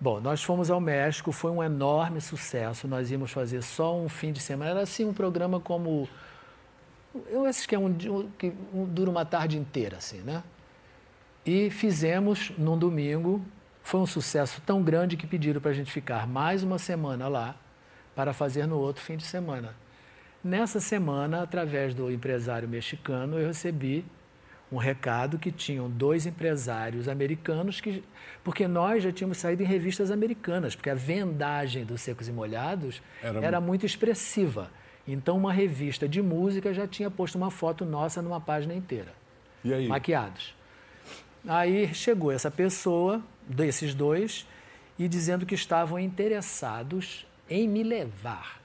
Bom, 0.00 0.20
nós 0.20 0.42
fomos 0.42 0.70
ao 0.70 0.80
México, 0.80 1.32
foi 1.32 1.50
um 1.50 1.62
enorme 1.62 2.20
sucesso. 2.20 2.86
Nós 2.86 3.10
íamos 3.10 3.32
fazer 3.32 3.62
só 3.62 3.96
um 3.96 4.08
fim 4.08 4.32
de 4.32 4.40
semana. 4.40 4.70
Era 4.70 4.80
assim 4.82 5.04
um 5.04 5.12
programa 5.12 5.58
como. 5.58 6.08
Eu 7.26 7.44
acho 7.44 7.68
que 7.68 7.74
é 7.74 7.78
um, 7.78 7.92
que 8.38 8.52
dura 8.88 9.10
uma 9.10 9.24
tarde 9.24 9.58
inteira, 9.58 9.96
assim, 9.96 10.18
né? 10.18 10.42
E 11.44 11.70
fizemos 11.70 12.52
num 12.56 12.78
domingo. 12.78 13.44
Foi 13.82 14.00
um 14.00 14.06
sucesso 14.06 14.62
tão 14.64 14.82
grande 14.82 15.16
que 15.16 15.26
pediram 15.26 15.60
para 15.60 15.72
a 15.72 15.74
gente 15.74 15.90
ficar 15.90 16.26
mais 16.26 16.62
uma 16.62 16.78
semana 16.78 17.26
lá 17.26 17.56
para 18.14 18.32
fazer 18.32 18.66
no 18.66 18.78
outro 18.78 19.02
fim 19.02 19.16
de 19.16 19.24
semana. 19.24 19.74
Nessa 20.42 20.80
semana, 20.80 21.42
através 21.42 21.94
do 21.94 22.10
empresário 22.10 22.68
mexicano, 22.68 23.38
eu 23.38 23.48
recebi 23.48 24.04
um 24.70 24.76
recado 24.76 25.38
que 25.38 25.52
tinham 25.52 25.90
dois 25.90 26.26
empresários 26.26 27.06
americanos 27.06 27.80
que 27.80 28.02
porque 28.42 28.66
nós 28.66 29.02
já 29.02 29.12
tínhamos 29.12 29.38
saído 29.38 29.62
em 29.62 29.66
revistas 29.66 30.10
americanas, 30.10 30.74
porque 30.74 30.90
a 30.90 30.94
vendagem 30.94 31.84
dos 31.84 32.00
secos 32.00 32.26
e 32.26 32.32
molhados 32.32 33.02
era, 33.22 33.44
era 33.44 33.60
muito 33.60 33.84
expressiva. 33.84 34.70
Então 35.06 35.36
uma 35.36 35.52
revista 35.52 36.08
de 36.08 36.22
música 36.22 36.72
já 36.72 36.86
tinha 36.86 37.10
posto 37.10 37.36
uma 37.36 37.50
foto 37.50 37.84
nossa 37.84 38.22
numa 38.22 38.40
página 38.40 38.74
inteira. 38.74 39.12
E 39.64 39.74
aí? 39.74 39.88
Maquiados. 39.88 40.54
Aí 41.46 41.92
chegou 41.94 42.30
essa 42.30 42.50
pessoa, 42.50 43.22
desses 43.46 43.94
dois, 43.94 44.46
e 44.98 45.08
dizendo 45.08 45.44
que 45.44 45.54
estavam 45.54 45.98
interessados 45.98 47.26
em 47.48 47.68
me 47.68 47.82
levar. 47.82 48.60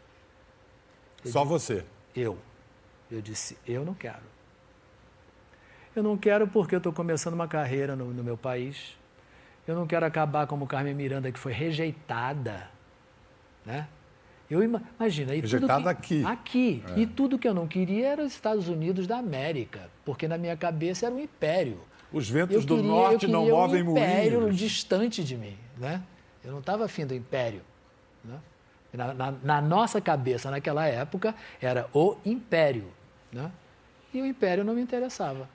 Eu 1.25 1.31
Só 1.31 1.41
disse, 1.41 1.51
você? 1.51 1.85
Eu. 2.15 2.37
Eu 3.09 3.21
disse, 3.21 3.57
eu 3.67 3.83
não 3.83 3.93
quero. 3.93 4.37
Eu 5.95 6.03
não 6.03 6.15
quero 6.15 6.47
porque 6.47 6.75
eu 6.75 6.77
estou 6.77 6.93
começando 6.93 7.33
uma 7.33 7.47
carreira 7.47 7.95
no, 7.95 8.13
no, 8.13 8.23
meu 8.23 8.37
país. 8.37 8.95
Eu 9.67 9.75
não 9.75 9.87
quero 9.87 10.05
acabar 10.05 10.45
como 10.45 10.67
Carmen 10.67 10.93
Miranda, 10.93 11.31
que 11.31 11.39
foi 11.39 11.53
rejeitada. 11.53 12.69
Né? 13.65 13.87
Eu 14.49 14.61
imagina, 14.61 15.35
e 15.35 15.41
rejeitada 15.41 15.95
tudo 15.95 16.01
que, 16.03 16.23
aqui. 16.23 16.25
Aqui. 16.25 16.83
É. 16.95 16.99
E 16.99 17.07
tudo 17.07 17.39
que 17.39 17.47
eu 17.47 17.53
não 17.53 17.67
queria 17.67 18.09
era 18.09 18.23
os 18.23 18.33
Estados 18.33 18.69
Unidos 18.69 19.07
da 19.07 19.17
América, 19.17 19.89
porque 20.05 20.27
na 20.27 20.37
minha 20.37 20.55
cabeça 20.55 21.07
era 21.07 21.15
um 21.15 21.19
império. 21.19 21.79
Os 22.11 22.29
ventos 22.29 22.63
queria, 22.63 22.67
do 22.67 22.83
norte 22.83 23.27
não 23.27 23.47
movem 23.47 23.83
um 23.83 23.91
império 23.91 24.41
moinhos. 24.41 24.57
distante 24.57 25.23
de 25.23 25.35
mim, 25.35 25.57
né? 25.77 26.01
Eu 26.43 26.51
não 26.51 26.59
estava 26.59 26.85
afim 26.85 27.05
do 27.05 27.13
império. 27.13 27.61
Né? 28.23 28.39
Na, 28.93 29.13
na, 29.13 29.31
na, 29.31 29.61
nossa 29.61 29.99
cabeça, 29.99 30.49
naquela 30.49 30.87
época, 30.87 31.35
era 31.61 31.89
o 31.93 32.15
império. 32.25 32.85
Né? 33.31 33.51
E 34.13 34.21
o 34.21 34.25
império 34.25 34.63
não 34.63 34.73
me 34.73 34.81
interessava. 34.81 35.49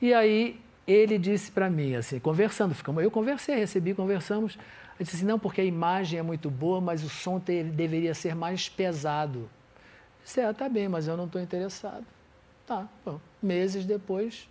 E 0.00 0.12
aí 0.12 0.60
ele 0.86 1.16
disse 1.16 1.52
para 1.52 1.70
mim, 1.70 1.94
assim, 1.94 2.18
conversando, 2.18 2.74
ficamos, 2.74 3.02
eu 3.02 3.10
conversei, 3.10 3.56
recebi, 3.56 3.94
conversamos. 3.94 4.54
Ele 4.98 5.04
disse 5.04 5.16
assim, 5.16 5.24
não, 5.24 5.38
porque 5.38 5.60
a 5.60 5.64
imagem 5.64 6.18
é 6.18 6.22
muito 6.22 6.50
boa, 6.50 6.80
mas 6.80 7.04
o 7.04 7.08
som 7.08 7.38
te, 7.38 7.62
deveria 7.62 8.14
ser 8.14 8.34
mais 8.34 8.68
pesado. 8.68 9.40
Eu 9.40 10.24
disse, 10.24 10.40
ah, 10.40 10.52
tá 10.52 10.68
bem, 10.68 10.88
mas 10.88 11.06
eu 11.06 11.16
não 11.16 11.26
estou 11.26 11.40
interessado. 11.40 12.04
Tá, 12.66 12.88
bom. 13.04 13.20
Meses 13.40 13.84
depois, 13.84 14.48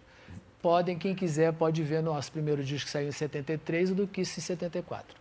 podem, 0.62 0.98
quem 0.98 1.16
quiser, 1.16 1.52
pode 1.54 1.84
ver 1.84 2.02
nosso 2.02 2.32
primeiro 2.32 2.64
disco 2.64 2.86
que 2.86 2.92
saiu 2.92 3.10
em 3.10 3.12
73 3.12 3.90
e 3.90 3.94
do 3.94 4.08
Kiss 4.08 4.40
em 4.40 4.44
74. 4.44 5.16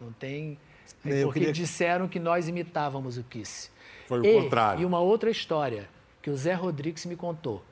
Não 0.00 0.12
tem. 0.12 0.58
É 1.04 1.22
porque 1.22 1.40
queria... 1.40 1.52
disseram 1.52 2.06
que 2.08 2.18
nós 2.18 2.48
imitávamos 2.48 3.16
o 3.16 3.24
Kiss. 3.24 3.70
Foi 4.06 4.20
o 4.20 4.24
e, 4.24 4.42
contrário. 4.42 4.82
E 4.82 4.84
uma 4.84 5.00
outra 5.00 5.30
história 5.30 5.88
que 6.20 6.30
o 6.30 6.36
Zé 6.36 6.54
Rodrigues 6.54 7.06
me 7.06 7.16
contou. 7.16 7.62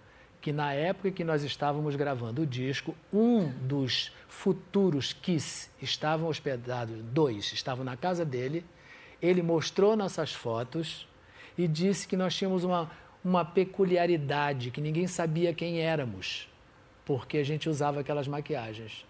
Que 0.40 0.52
na 0.52 0.72
época 0.72 1.10
que 1.10 1.24
nós 1.24 1.42
estávamos 1.42 1.96
gravando 1.96 2.42
o 2.42 2.46
disco, 2.46 2.94
um 3.12 3.48
dos 3.48 4.12
futuros 4.28 5.12
Kiss 5.12 5.70
estavam 5.80 6.28
hospedados, 6.28 7.02
dois 7.02 7.52
estavam 7.52 7.84
na 7.84 7.96
casa 7.96 8.24
dele. 8.24 8.64
Ele 9.22 9.42
mostrou 9.42 9.96
nossas 9.96 10.32
fotos 10.32 11.08
e 11.56 11.66
disse 11.66 12.06
que 12.06 12.16
nós 12.16 12.34
tínhamos 12.34 12.64
uma, 12.64 12.90
uma 13.24 13.44
peculiaridade, 13.44 14.70
que 14.70 14.80
ninguém 14.80 15.06
sabia 15.06 15.54
quem 15.54 15.80
éramos, 15.80 16.48
porque 17.04 17.38
a 17.38 17.44
gente 17.44 17.68
usava 17.68 18.00
aquelas 18.00 18.28
maquiagens. 18.28 19.04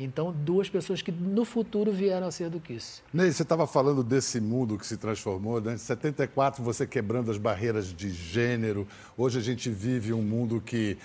Então, 0.00 0.32
duas 0.32 0.68
pessoas 0.70 1.02
que 1.02 1.10
no 1.10 1.44
futuro 1.44 1.90
vieram 1.92 2.28
a 2.28 2.30
ser 2.30 2.48
do 2.48 2.60
Kiss. 2.60 3.02
Ney, 3.12 3.32
você 3.32 3.42
estava 3.42 3.66
falando 3.66 4.04
desse 4.04 4.40
mundo 4.40 4.78
que 4.78 4.86
se 4.86 4.96
transformou, 4.96 5.60
né? 5.60 5.74
Em 5.74 5.78
74, 5.78 6.62
você 6.62 6.86
quebrando 6.86 7.32
as 7.32 7.36
barreiras 7.36 7.92
de 7.92 8.08
gênero. 8.10 8.86
Hoje 9.16 9.38
a 9.38 9.42
gente 9.42 9.68
vive 9.68 10.12
um 10.12 10.22
mundo 10.22 10.62
que, 10.64 10.96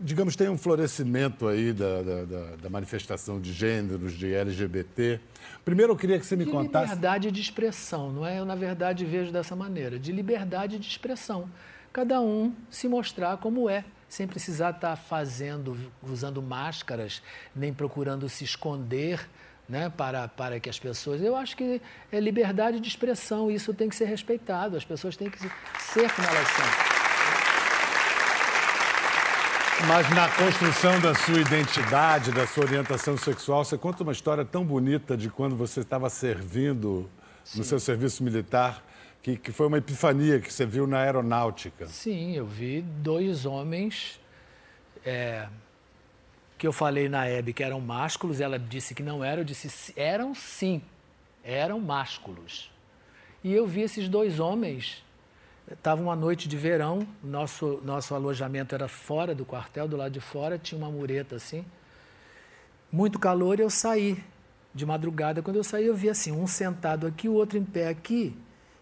digamos, 0.00 0.34
tem 0.34 0.48
um 0.48 0.58
florescimento 0.58 1.46
aí 1.46 1.72
da, 1.72 2.02
da, 2.02 2.24
da, 2.24 2.56
da 2.56 2.68
manifestação 2.68 3.40
de 3.40 3.52
gêneros, 3.52 4.12
de 4.14 4.34
LGBT. 4.34 5.20
Primeiro, 5.64 5.92
eu 5.92 5.96
queria 5.96 6.18
que 6.18 6.26
você 6.26 6.34
me 6.34 6.44
de 6.44 6.50
contasse. 6.50 6.86
liberdade 6.86 7.30
de 7.30 7.40
expressão, 7.40 8.12
não 8.12 8.26
é? 8.26 8.40
Eu, 8.40 8.44
na 8.44 8.56
verdade, 8.56 9.04
vejo 9.04 9.30
dessa 9.30 9.54
maneira: 9.54 9.96
de 9.96 10.10
liberdade 10.10 10.76
de 10.76 10.88
expressão. 10.88 11.48
Cada 11.94 12.20
um 12.20 12.52
se 12.68 12.88
mostrar 12.88 13.36
como 13.36 13.70
é 13.70 13.84
sem 14.08 14.26
precisar 14.26 14.70
estar 14.70 14.96
fazendo, 14.96 15.78
usando 16.02 16.42
máscaras, 16.42 17.22
nem 17.54 17.72
procurando 17.72 18.28
se 18.28 18.42
esconder 18.42 19.24
né, 19.68 19.88
para, 19.96 20.26
para 20.26 20.58
que 20.58 20.68
as 20.68 20.76
pessoas. 20.76 21.22
Eu 21.22 21.36
acho 21.36 21.56
que 21.56 21.80
é 22.10 22.18
liberdade 22.18 22.80
de 22.80 22.88
expressão, 22.88 23.48
isso 23.48 23.72
tem 23.72 23.88
que 23.88 23.94
ser 23.94 24.06
respeitado, 24.06 24.76
as 24.76 24.84
pessoas 24.84 25.16
têm 25.16 25.30
que 25.30 25.38
ser 25.38 26.10
como 26.12 26.26
elas 26.26 26.48
são. 26.48 26.66
Mas 29.86 30.10
na 30.10 30.28
construção 30.30 30.98
da 30.98 31.14
sua 31.14 31.38
identidade, 31.38 32.32
da 32.32 32.44
sua 32.44 32.64
orientação 32.64 33.16
sexual, 33.16 33.64
você 33.64 33.78
conta 33.78 34.02
uma 34.02 34.12
história 34.12 34.44
tão 34.44 34.64
bonita 34.64 35.16
de 35.16 35.30
quando 35.30 35.54
você 35.54 35.78
estava 35.78 36.10
servindo 36.10 37.08
Sim. 37.44 37.58
no 37.58 37.64
seu 37.64 37.78
serviço 37.78 38.24
militar 38.24 38.82
que, 39.24 39.38
que 39.38 39.52
foi 39.52 39.68
uma 39.68 39.78
epifania 39.78 40.38
que 40.38 40.52
você 40.52 40.66
viu 40.66 40.86
na 40.86 40.98
aeronáutica. 40.98 41.86
Sim, 41.86 42.36
eu 42.36 42.44
vi 42.44 42.82
dois 42.82 43.46
homens 43.46 44.20
é, 45.02 45.48
que 46.58 46.66
eu 46.66 46.74
falei 46.74 47.08
na 47.08 47.26
Hebe 47.26 47.54
que 47.54 47.64
eram 47.64 47.80
másculos, 47.80 48.38
ela 48.38 48.58
disse 48.58 48.94
que 48.94 49.02
não 49.02 49.24
eram, 49.24 49.38
eu 49.38 49.44
disse 49.44 49.94
eram 49.96 50.34
sim, 50.34 50.82
eram 51.42 51.80
másculos. 51.80 52.70
E 53.42 53.50
eu 53.50 53.66
vi 53.66 53.80
esses 53.80 54.10
dois 54.10 54.38
homens, 54.38 55.02
estava 55.72 56.02
uma 56.02 56.14
noite 56.14 56.46
de 56.46 56.58
verão, 56.58 57.08
nosso, 57.22 57.80
nosso 57.82 58.14
alojamento 58.14 58.74
era 58.74 58.88
fora 58.88 59.34
do 59.34 59.46
quartel, 59.46 59.88
do 59.88 59.96
lado 59.96 60.12
de 60.12 60.20
fora, 60.20 60.58
tinha 60.58 60.78
uma 60.78 60.90
mureta 60.90 61.36
assim, 61.36 61.64
muito 62.92 63.18
calor 63.18 63.58
e 63.58 63.62
eu 63.62 63.70
saí 63.70 64.22
de 64.74 64.84
madrugada. 64.84 65.40
Quando 65.40 65.56
eu 65.56 65.64
saí, 65.64 65.86
eu 65.86 65.96
vi 65.96 66.10
assim, 66.10 66.30
um 66.30 66.46
sentado 66.46 67.06
aqui, 67.06 67.26
o 67.26 67.32
outro 67.32 67.56
em 67.56 67.64
pé 67.64 67.88
aqui, 67.88 68.36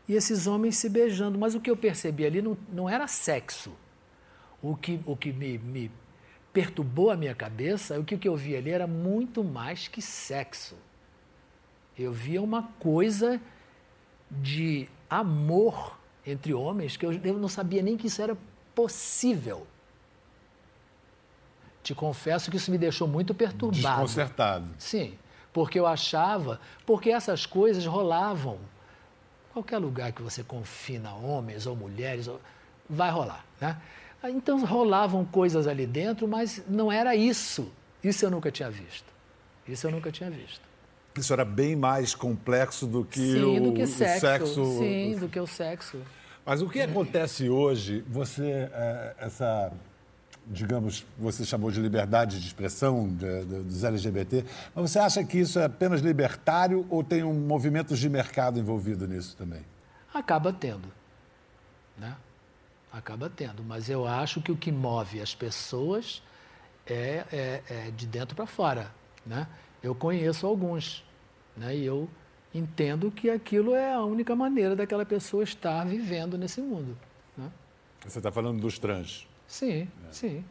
e 0.09 0.15
esses 0.15 0.47
homens 0.47 0.77
se 0.77 0.89
beijando. 0.89 1.39
Mas 1.39 1.55
o 1.55 1.61
que 1.61 1.71
eu 1.71 1.77
percebi 1.77 2.25
ali 2.25 2.43
não, 2.43 2.57
não 2.73 2.89
era 2.89 3.07
sexo. 3.07 3.73
O 4.61 4.77
que, 4.77 5.01
o 5.07 5.17
que 5.17 5.33
me, 5.33 5.59
me 5.59 5.91
perturbou 6.53 7.11
a 7.11 7.17
minha 7.17 7.35
cabeça, 7.35 7.99
o 7.99 8.05
que, 8.05 8.17
que 8.17 8.29
eu 8.29 8.37
vi 8.37 8.57
ali 8.57 8.71
era 8.71 8.87
muito 8.87 9.43
mais 9.43 9.89
que 9.89 10.03
sexo. 10.03 10.77
Eu 11.99 12.13
via 12.13 12.41
uma 12.41 12.65
coisa 12.79 13.41
de 14.31 14.89
amor 15.11 15.99
entre 16.27 16.55
homens 16.55 16.97
que 16.97 17.05
eu, 17.05 17.13
eu 17.13 17.39
não 17.39 17.49
sabia 17.49 17.83
nem 17.83 17.97
que 17.97 18.07
isso 18.07 18.23
era 18.23 18.37
possível. 18.75 19.67
Te 21.83 21.95
confesso 21.95 22.51
que 22.51 22.57
isso 22.57 22.71
me 22.71 22.79
deixou 22.79 23.09
muito 23.09 23.35
perturbado. 23.35 24.03
Desconcertado. 24.03 24.69
Sim, 24.79 25.19
porque 25.53 25.79
eu 25.79 25.87
achava, 25.87 26.61
porque 26.87 27.11
essas 27.11 27.45
coisas 27.45 27.85
rolavam 27.85 28.59
Qualquer 29.53 29.79
lugar 29.79 30.13
que 30.13 30.23
você 30.23 30.43
confina 30.43 31.13
homens 31.15 31.67
ou 31.67 31.77
mulheres, 31.77 32.29
vai 32.89 33.11
rolar. 33.11 33.45
Né? 33.61 33.77
Então 34.25 34.65
rolavam 34.65 35.25
coisas 35.25 35.67
ali 35.67 35.87
dentro, 35.87 36.27
mas 36.29 36.63
não 36.69 36.91
era 36.91 37.15
isso. 37.15 37.71
Isso 38.03 38.25
eu 38.25 38.31
nunca 38.31 38.51
tinha 38.51 38.71
visto. 38.71 39.13
Isso 39.67 39.87
eu 39.87 39.91
nunca 39.91 40.11
tinha 40.11 40.31
visto. 40.31 40.61
Isso 41.17 41.33
era 41.33 41.45
bem 41.45 41.77
mais 41.77 42.15
complexo 42.15 42.87
do 42.87 43.05
que, 43.05 43.21
Sim, 43.21 43.59
o, 43.59 43.63
do 43.65 43.73
que 43.75 43.87
sexo. 43.87 44.21
sexo. 44.21 44.79
Sim, 44.79 45.17
do 45.19 45.29
que 45.29 45.39
o 45.39 45.47
sexo. 45.47 45.99
Mas 46.45 46.63
o 46.63 46.69
que 46.69 46.81
acontece 46.81 47.49
hoje, 47.49 48.03
você, 48.09 48.69
é, 48.73 49.15
essa 49.19 49.71
digamos, 50.47 51.07
você 51.19 51.45
chamou 51.45 51.71
de 51.71 51.81
liberdade 51.81 52.41
de 52.41 52.47
expressão 52.47 53.09
de, 53.09 53.45
de, 53.45 53.63
dos 53.63 53.85
LGBT, 53.85 54.45
mas 54.75 54.91
você 54.91 54.99
acha 54.99 55.25
que 55.25 55.39
isso 55.39 55.59
é 55.59 55.65
apenas 55.65 56.01
libertário 56.01 56.87
ou 56.91 57.03
tem 57.05 57.23
um 57.23 57.35
movimento 57.35 57.95
de 57.95 58.09
mercado 58.09 58.59
envolvido 58.59 59.07
nisso 59.07 59.37
também? 59.37 59.65
Acaba 60.13 60.53
tendo, 60.53 60.89
né? 61.97 62.17
Acaba 62.93 63.31
tendo, 63.31 63.63
mas 63.63 63.89
eu 63.89 64.07
acho 64.07 64.43
que 64.43 64.53
o 64.53 64.57
que 64.57 64.71
move 64.71 65.21
as 65.21 65.35
pessoas 65.35 66.23
é, 66.87 67.25
é, 67.33 67.63
é 67.69 67.91
de 67.91 68.07
dentro 68.07 68.37
para 68.37 68.47
fora, 68.47 68.91
né? 69.25 69.47
Eu 69.83 69.95
conheço 69.95 70.47
alguns, 70.47 71.05
né? 71.57 71.75
E 71.75 71.85
eu 71.85 72.09
entendo 72.55 73.11
que 73.11 73.31
aquilo 73.31 73.75
é 73.75 73.95
a 73.95 74.03
única 74.03 74.37
maneira 74.37 74.77
daquela 74.77 75.07
pessoa 75.07 75.43
estar 75.43 75.87
vivendo 75.87 76.37
nesse 76.37 76.61
mundo. 76.61 76.97
Né? 77.37 77.51
Você 78.07 78.19
está 78.19 78.31
falando 78.31 78.61
dos 78.61 78.79
trans? 78.79 79.27
Sim, 79.53 79.83
é. 79.83 80.13
sim. 80.13 80.45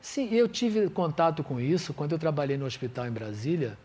Sim, 0.00 0.34
eu 0.34 0.48
tive 0.48 0.90
contato 0.90 1.44
com 1.44 1.60
isso 1.60 1.94
quando 1.94 2.10
eu 2.10 2.18
trabalhei 2.18 2.56
no 2.56 2.66
hospital 2.66 3.06
em 3.06 3.12
Brasília, 3.12 3.78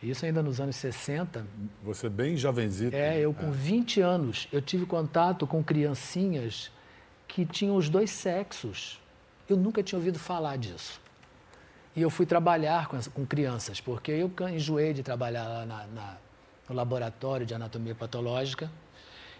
isso 0.00 0.24
ainda 0.24 0.40
nos 0.44 0.60
anos 0.60 0.76
60. 0.76 1.44
Você 1.82 2.08
bem 2.08 2.36
jovenzito. 2.36 2.94
É, 2.94 3.18
eu 3.18 3.34
com 3.34 3.48
é. 3.48 3.50
20 3.50 4.00
anos, 4.00 4.46
eu 4.52 4.62
tive 4.62 4.86
contato 4.86 5.44
com 5.44 5.62
criancinhas 5.62 6.70
que 7.26 7.44
tinham 7.44 7.74
os 7.74 7.88
dois 7.88 8.12
sexos. 8.12 9.00
Eu 9.48 9.56
nunca 9.56 9.82
tinha 9.82 9.98
ouvido 9.98 10.20
falar 10.20 10.56
disso. 10.56 11.00
E 11.96 12.00
eu 12.00 12.10
fui 12.10 12.26
trabalhar 12.26 12.86
com, 12.86 12.96
com 13.12 13.26
crianças, 13.26 13.80
porque 13.80 14.12
eu 14.12 14.30
enjoei 14.48 14.92
de 14.92 15.02
trabalhar 15.02 15.48
lá 15.48 15.66
na, 15.66 15.86
na, 15.88 16.16
no 16.68 16.76
laboratório 16.76 17.44
de 17.44 17.54
anatomia 17.54 17.94
patológica 17.96 18.70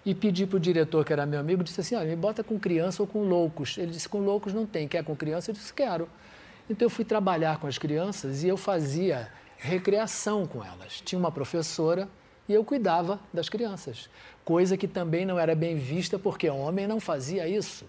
e 0.08 0.14
pedi 0.14 0.46
para 0.46 0.56
o 0.56 0.60
diretor, 0.60 1.04
que 1.04 1.12
era 1.12 1.26
meu 1.26 1.38
amigo, 1.38 1.62
disse 1.62 1.82
assim, 1.82 1.94
olha, 1.94 2.08
me 2.08 2.16
bota 2.16 2.42
com 2.42 2.58
criança 2.58 3.02
ou 3.02 3.06
com 3.06 3.24
loucos. 3.24 3.76
Ele 3.76 3.90
disse, 3.90 4.08
com 4.08 4.20
loucos 4.20 4.54
não 4.54 4.64
tem, 4.64 4.88
quer 4.88 5.04
com 5.04 5.14
criança? 5.14 5.50
Eu 5.50 5.54
disse, 5.54 5.70
quero. 5.70 6.08
Então 6.70 6.86
eu 6.86 6.90
fui 6.90 7.04
trabalhar 7.04 7.58
com 7.58 7.66
as 7.66 7.76
crianças 7.76 8.42
e 8.42 8.48
eu 8.48 8.56
fazia 8.56 9.30
recreação 9.58 10.46
com 10.46 10.64
elas. 10.64 11.02
Tinha 11.02 11.18
uma 11.18 11.30
professora 11.30 12.08
e 12.48 12.54
eu 12.54 12.64
cuidava 12.64 13.20
das 13.34 13.50
crianças. 13.50 14.08
Coisa 14.46 14.78
que 14.78 14.88
também 14.88 15.26
não 15.26 15.38
era 15.38 15.54
bem 15.54 15.76
vista, 15.76 16.18
porque 16.18 16.48
homem 16.48 16.86
não 16.86 17.00
fazia 17.00 17.46
isso. 17.46 17.84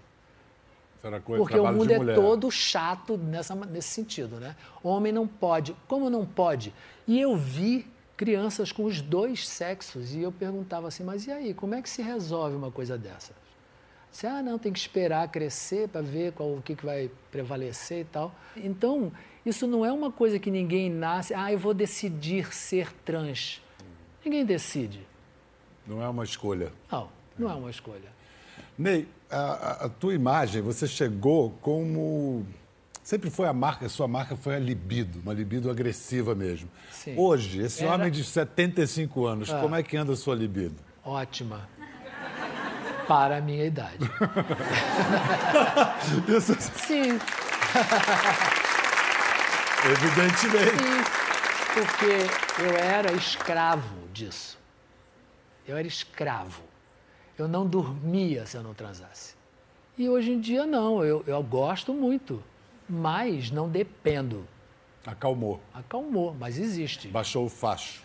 Coisa, 1.24 1.42
porque 1.42 1.58
o 1.58 1.72
mundo 1.72 1.90
é 1.90 2.16
todo 2.16 2.52
chato 2.52 3.16
nessa, 3.16 3.56
nesse 3.56 3.88
sentido, 3.88 4.42
né? 4.42 4.58
Homem 4.84 5.14
não 5.14 5.26
pode. 5.26 5.74
Como 5.88 6.10
não 6.10 6.26
pode? 6.26 6.74
E 7.08 7.18
eu 7.18 7.38
vi 7.38 7.88
crianças 8.20 8.74
com 8.74 8.84
os 8.84 9.00
dois 9.00 9.48
sexos. 9.48 10.14
E 10.14 10.20
eu 10.20 10.30
perguntava 10.30 10.90
assim, 10.90 11.06
mas 11.06 11.26
e 11.26 11.32
aí, 11.32 11.54
como 11.54 11.74
é 11.74 11.82
que 11.82 11.90
se 11.90 12.02
resolve 12.02 12.54
uma 12.54 12.70
coisa 12.70 12.98
dessa? 12.98 13.32
Você, 14.12 14.28
ah, 14.28 14.44
não, 14.44 14.60
tem 14.60 14.74
que 14.74 14.80
esperar 14.80 15.26
crescer 15.30 15.88
para 15.88 16.02
ver 16.02 16.34
qual, 16.34 16.54
o 16.54 16.62
que, 16.62 16.76
que 16.76 16.86
vai 16.86 17.10
prevalecer 17.32 18.02
e 18.02 18.04
tal. 18.04 18.36
Então, 18.58 19.10
isso 19.46 19.66
não 19.66 19.86
é 19.86 19.92
uma 19.94 20.12
coisa 20.12 20.38
que 20.38 20.52
ninguém 20.52 20.90
nasce, 20.90 21.34
ah, 21.34 21.50
eu 21.54 21.58
vou 21.58 21.74
decidir 21.74 22.54
ser 22.54 22.92
trans. 23.06 23.62
Ninguém 24.26 24.44
decide. 24.44 25.08
Não 25.88 26.04
é 26.04 26.10
uma 26.10 26.26
escolha. 26.26 26.74
Não, 26.92 27.10
não 27.38 27.50
é 27.50 27.54
uma 27.54 27.70
escolha. 27.70 28.12
Ney, 28.78 29.08
a, 29.32 29.86
a 29.86 29.90
tua 29.90 30.14
imagem, 30.14 30.62
você 30.62 30.86
chegou 30.86 31.52
como 31.62 32.46
Sempre 33.10 33.30
foi 33.32 33.48
a 33.48 33.54
marca, 33.54 33.90
sua 33.90 34.08
marca 34.08 34.36
foi 34.36 34.54
a 34.54 34.60
libido, 34.60 35.20
uma 35.22 35.34
libido 35.34 35.72
agressiva 35.72 36.36
mesmo. 36.36 36.70
Sim. 36.92 37.16
Hoje, 37.18 37.60
esse 37.60 37.84
Era... 37.84 37.96
homem 37.96 38.12
de 38.12 38.24
75 38.24 39.26
anos, 39.26 39.50
ah. 39.50 39.60
como 39.60 39.74
é 39.74 39.82
que 39.82 39.98
anda 39.98 40.14
a 40.14 40.16
sua 40.16 40.36
libido? 40.36 40.76
Ótima. 41.04 41.68
Para 43.08 43.38
a 43.38 43.42
minha 43.42 43.66
idade. 43.66 43.98
Isso... 46.30 46.54
Sim. 46.86 47.18
Evidentemente. 49.90 50.78
Sim, 50.78 51.02
porque 51.74 52.28
eu 52.62 52.78
era 52.78 53.12
escravo 53.14 54.08
disso. 54.14 54.56
Eu 55.68 55.76
era 55.76 55.88
escravo. 55.88 56.62
Eu 57.36 57.48
não 57.48 57.66
dormia 57.66 58.46
se 58.46 58.56
eu 58.56 58.62
não 58.62 58.76
transasse. 58.76 59.34
E 59.98 60.08
hoje 60.08 60.30
em 60.30 60.40
dia, 60.40 60.68
não. 60.68 61.04
Eu, 61.04 61.24
eu 61.26 61.42
gosto 61.42 61.92
muito 61.92 62.44
mas 62.90 63.52
não 63.52 63.70
dependo. 63.70 64.46
Acalmou. 65.06 65.62
Acalmou, 65.74 66.36
mas 66.38 66.58
existe. 66.58 67.08
Baixou 67.08 67.46
o 67.46 67.50
facho. 67.50 68.02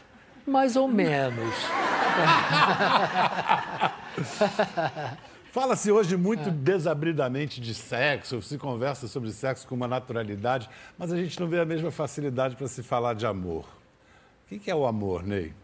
Mais 0.47 0.77
ou 0.77 0.87
menos. 0.87 1.55
Fala-se 5.51 5.91
hoje 5.91 6.17
muito 6.17 6.49
é. 6.49 6.53
desabridamente 6.53 7.61
de 7.61 7.75
sexo, 7.75 8.41
se 8.43 8.59
conversa 8.59 9.07
sobre 9.07 9.31
sexo 9.31 9.69
com 9.69 9.77
uma 9.77 9.87
naturalidade, 9.87 10.69
mas 10.99 11.13
a 11.13 11.17
gente 11.17 11.39
não 11.39 11.47
vê 11.47 11.61
a 11.61 11.65
mesma 11.65 11.93
facilidade 11.93 12.57
para 12.57 12.67
se 12.67 12.83
falar 12.83 13.15
de 13.15 13.25
amor. 13.25 13.65
O 14.51 14.59
que 14.59 14.71
é 14.71 14.75
o 14.75 14.85
amor, 14.85 15.23
Ney? 15.23 15.55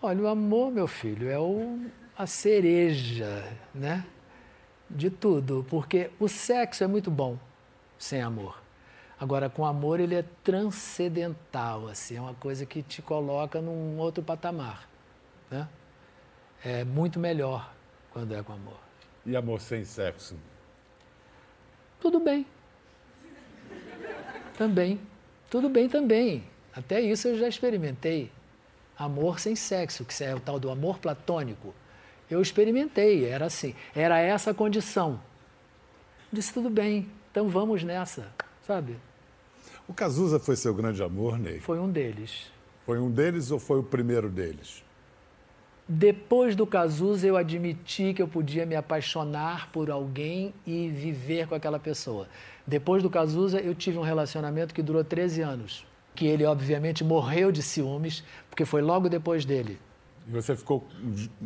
Olha, 0.00 0.22
o 0.22 0.28
amor, 0.28 0.70
meu 0.70 0.86
filho, 0.86 1.28
é 1.28 1.38
o, 1.38 1.80
a 2.16 2.26
cereja, 2.26 3.44
né? 3.74 4.06
De 4.88 5.10
tudo, 5.10 5.66
porque 5.68 6.10
o 6.18 6.28
sexo 6.28 6.84
é 6.84 6.86
muito 6.86 7.10
bom 7.10 7.36
sem 7.98 8.22
amor. 8.22 8.59
Agora, 9.20 9.50
com 9.50 9.66
amor, 9.66 10.00
ele 10.00 10.14
é 10.14 10.24
transcendental, 10.42 11.88
assim, 11.88 12.16
é 12.16 12.20
uma 12.22 12.32
coisa 12.32 12.64
que 12.64 12.82
te 12.82 13.02
coloca 13.02 13.60
num 13.60 13.98
outro 13.98 14.24
patamar, 14.24 14.88
né? 15.50 15.68
É 16.64 16.84
muito 16.84 17.20
melhor 17.20 17.70
quando 18.10 18.34
é 18.34 18.42
com 18.42 18.54
amor. 18.54 18.80
E 19.26 19.36
amor 19.36 19.60
sem 19.60 19.84
sexo? 19.84 20.36
Tudo 22.00 22.18
bem. 22.18 22.46
Também. 24.56 24.98
Tudo 25.50 25.68
bem 25.68 25.86
também. 25.86 26.44
Até 26.74 26.98
isso 27.00 27.28
eu 27.28 27.38
já 27.38 27.46
experimentei. 27.46 28.32
Amor 28.98 29.38
sem 29.38 29.54
sexo, 29.54 30.02
que 30.02 30.24
é 30.24 30.34
o 30.34 30.40
tal 30.40 30.58
do 30.58 30.70
amor 30.70 30.98
platônico. 30.98 31.74
Eu 32.30 32.40
experimentei, 32.40 33.26
era 33.26 33.46
assim, 33.46 33.74
era 33.94 34.18
essa 34.18 34.52
a 34.52 34.54
condição. 34.54 35.20
Disse 36.32 36.54
tudo 36.54 36.70
bem, 36.70 37.10
então 37.30 37.48
vamos 37.48 37.82
nessa, 37.82 38.32
sabe? 38.62 38.96
O 39.90 39.92
Cazuza 39.92 40.38
foi 40.38 40.54
seu 40.54 40.72
grande 40.72 41.02
amor, 41.02 41.36
Ney? 41.36 41.58
Foi 41.58 41.76
um 41.80 41.90
deles. 41.90 42.46
Foi 42.86 43.00
um 43.00 43.10
deles 43.10 43.50
ou 43.50 43.58
foi 43.58 43.80
o 43.80 43.82
primeiro 43.82 44.28
deles? 44.28 44.84
Depois 45.88 46.54
do 46.54 46.64
Cazuza, 46.64 47.26
eu 47.26 47.36
admiti 47.36 48.14
que 48.14 48.22
eu 48.22 48.28
podia 48.28 48.64
me 48.64 48.76
apaixonar 48.76 49.68
por 49.72 49.90
alguém 49.90 50.54
e 50.64 50.88
viver 50.88 51.48
com 51.48 51.56
aquela 51.56 51.80
pessoa. 51.80 52.28
Depois 52.64 53.02
do 53.02 53.10
Cazuza, 53.10 53.58
eu 53.58 53.74
tive 53.74 53.98
um 53.98 54.02
relacionamento 54.02 54.72
que 54.72 54.80
durou 54.80 55.02
13 55.02 55.40
anos. 55.40 55.84
Que 56.14 56.24
ele, 56.24 56.44
obviamente, 56.44 57.02
morreu 57.02 57.50
de 57.50 57.60
ciúmes, 57.60 58.22
porque 58.48 58.64
foi 58.64 58.82
logo 58.82 59.08
depois 59.08 59.44
dele. 59.44 59.76
E 60.24 60.30
você 60.30 60.54
ficou 60.54 60.86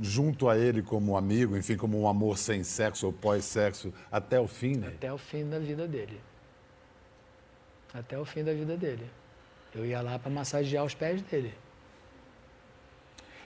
junto 0.02 0.50
a 0.50 0.58
ele 0.58 0.82
como 0.82 1.16
amigo, 1.16 1.56
enfim, 1.56 1.78
como 1.78 1.98
um 1.98 2.06
amor 2.06 2.36
sem 2.36 2.62
sexo 2.62 3.06
ou 3.06 3.12
pós-sexo, 3.12 3.90
até 4.12 4.38
o 4.38 4.46
fim, 4.46 4.76
né? 4.76 4.88
Até 4.88 5.10
o 5.10 5.16
fim 5.16 5.48
da 5.48 5.58
vida 5.58 5.88
dele. 5.88 6.20
Até 7.94 8.18
o 8.18 8.24
fim 8.24 8.44
da 8.44 8.52
vida 8.52 8.76
dele. 8.76 9.08
Eu 9.74 9.86
ia 9.86 10.02
lá 10.02 10.18
para 10.18 10.30
massagear 10.30 10.84
os 10.84 10.94
pés 10.94 11.22
dele. 11.22 11.54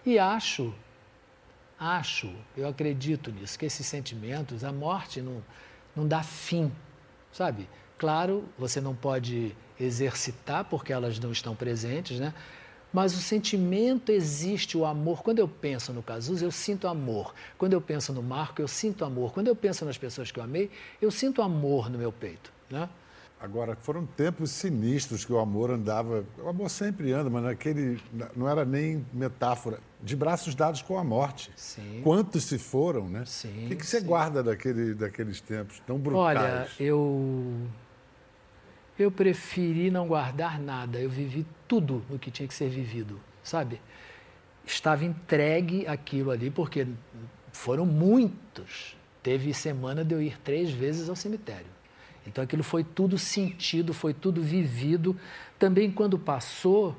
E 0.05 0.19
acho 0.19 0.75
acho, 1.79 2.35
eu 2.57 2.67
acredito 2.67 3.31
nisso, 3.31 3.59
que 3.59 3.65
esses 3.65 3.87
sentimentos, 3.87 4.65
a 4.65 4.73
morte 4.73 5.23
não, 5.23 5.43
não 5.95 6.07
dá 6.07 6.23
fim, 6.23 6.73
sabe? 7.33 7.69
Claro, 7.97 8.45
você 8.59 8.81
não 8.81 8.95
pode 8.95 9.55
exercitar 9.79 10.65
porque 10.65 10.93
elas 10.93 11.19
não 11.19 11.31
estão 11.31 11.55
presentes, 11.55 12.19
né? 12.19 12.35
Mas 12.93 13.15
o 13.15 13.19
sentimento 13.19 14.11
existe, 14.11 14.77
o 14.77 14.85
amor. 14.85 15.23
Quando 15.23 15.41
eu 15.41 15.47
penso 15.47 15.93
no 15.93 16.03
Cazuza, 16.03 16.45
eu 16.45 16.51
sinto 16.51 16.89
amor. 16.89 17.35
Quando 17.59 17.75
eu 17.75 17.83
penso 17.83 18.15
no 18.15 18.23
Marco, 18.23 18.63
eu 18.63 18.69
sinto 18.69 19.05
amor. 19.05 19.33
Quando 19.35 19.49
eu 19.49 19.55
penso 19.55 19.85
nas 19.85 19.99
pessoas 19.99 20.31
que 20.31 20.41
eu 20.41 20.43
amei, 20.43 20.71
eu 21.01 21.11
sinto 21.11 21.43
amor 21.43 21.91
no 21.91 21.99
meu 21.99 22.11
peito, 22.11 22.51
né? 22.71 22.89
Agora, 23.41 23.77
foram 23.77 24.05
tempos 24.05 24.51
sinistros 24.51 25.25
que 25.25 25.33
o 25.33 25.39
amor 25.39 25.71
andava. 25.71 26.25
O 26.39 26.49
amor 26.49 26.69
sempre 26.69 27.13
anda, 27.13 27.31
mas 27.31 27.45
naquele. 27.45 28.01
Não 28.35 28.49
era 28.49 28.65
nem 28.65 29.07
metáfora. 29.13 29.79
De 30.03 30.17
braços 30.17 30.57
dados 30.57 30.83
com 30.83 30.99
a 30.99 31.05
morte. 31.05 31.53
Sim. 31.55 32.01
Quantos 32.03 32.45
se 32.45 32.59
foram, 32.59 33.09
né? 33.09 33.25
Sim. 33.27 33.67
O 33.67 33.69
que, 33.69 33.77
que 33.77 33.87
você 33.87 34.01
sim. 34.01 34.07
guarda 34.07 34.43
daquele, 34.43 34.93
daqueles 34.93 35.41
tempos 35.41 35.81
tão 35.87 35.99
brutais? 35.99 36.37
Olha, 36.37 36.69
eu. 36.81 37.69
Eu 38.99 39.13
preferi 39.13 39.89
não 39.89 40.09
guardar 40.09 40.61
nada. 40.61 40.99
Eu 40.99 41.09
vivi 41.09 41.47
tudo 41.69 42.03
o 42.11 42.19
que 42.19 42.33
tinha 42.33 42.49
que 42.49 42.55
ser 42.55 42.69
vivido, 42.69 43.21
sabe? 43.45 43.81
Estava 44.67 45.05
entregue 45.05 45.87
aquilo 45.87 46.33
ali, 46.33 46.51
porque 46.51 46.89
foram 47.53 47.87
muitos. 47.87 48.97
Teve 49.23 49.55
semana 49.55 50.05
de 50.05 50.13
eu 50.13 50.21
ir 50.21 50.39
três 50.41 50.71
vezes 50.73 51.09
ao 51.09 51.15
cemitério. 51.15 51.78
Então 52.29 52.45
aquilo 52.45 52.63
foi 52.63 52.85
tudo 52.85 53.19
sentido, 53.19 53.95
foi 53.95 54.13
tudo 54.13 54.43
vivido. 54.43 55.17
Também 55.59 55.91
quando 55.91 56.19
passou, 56.19 56.95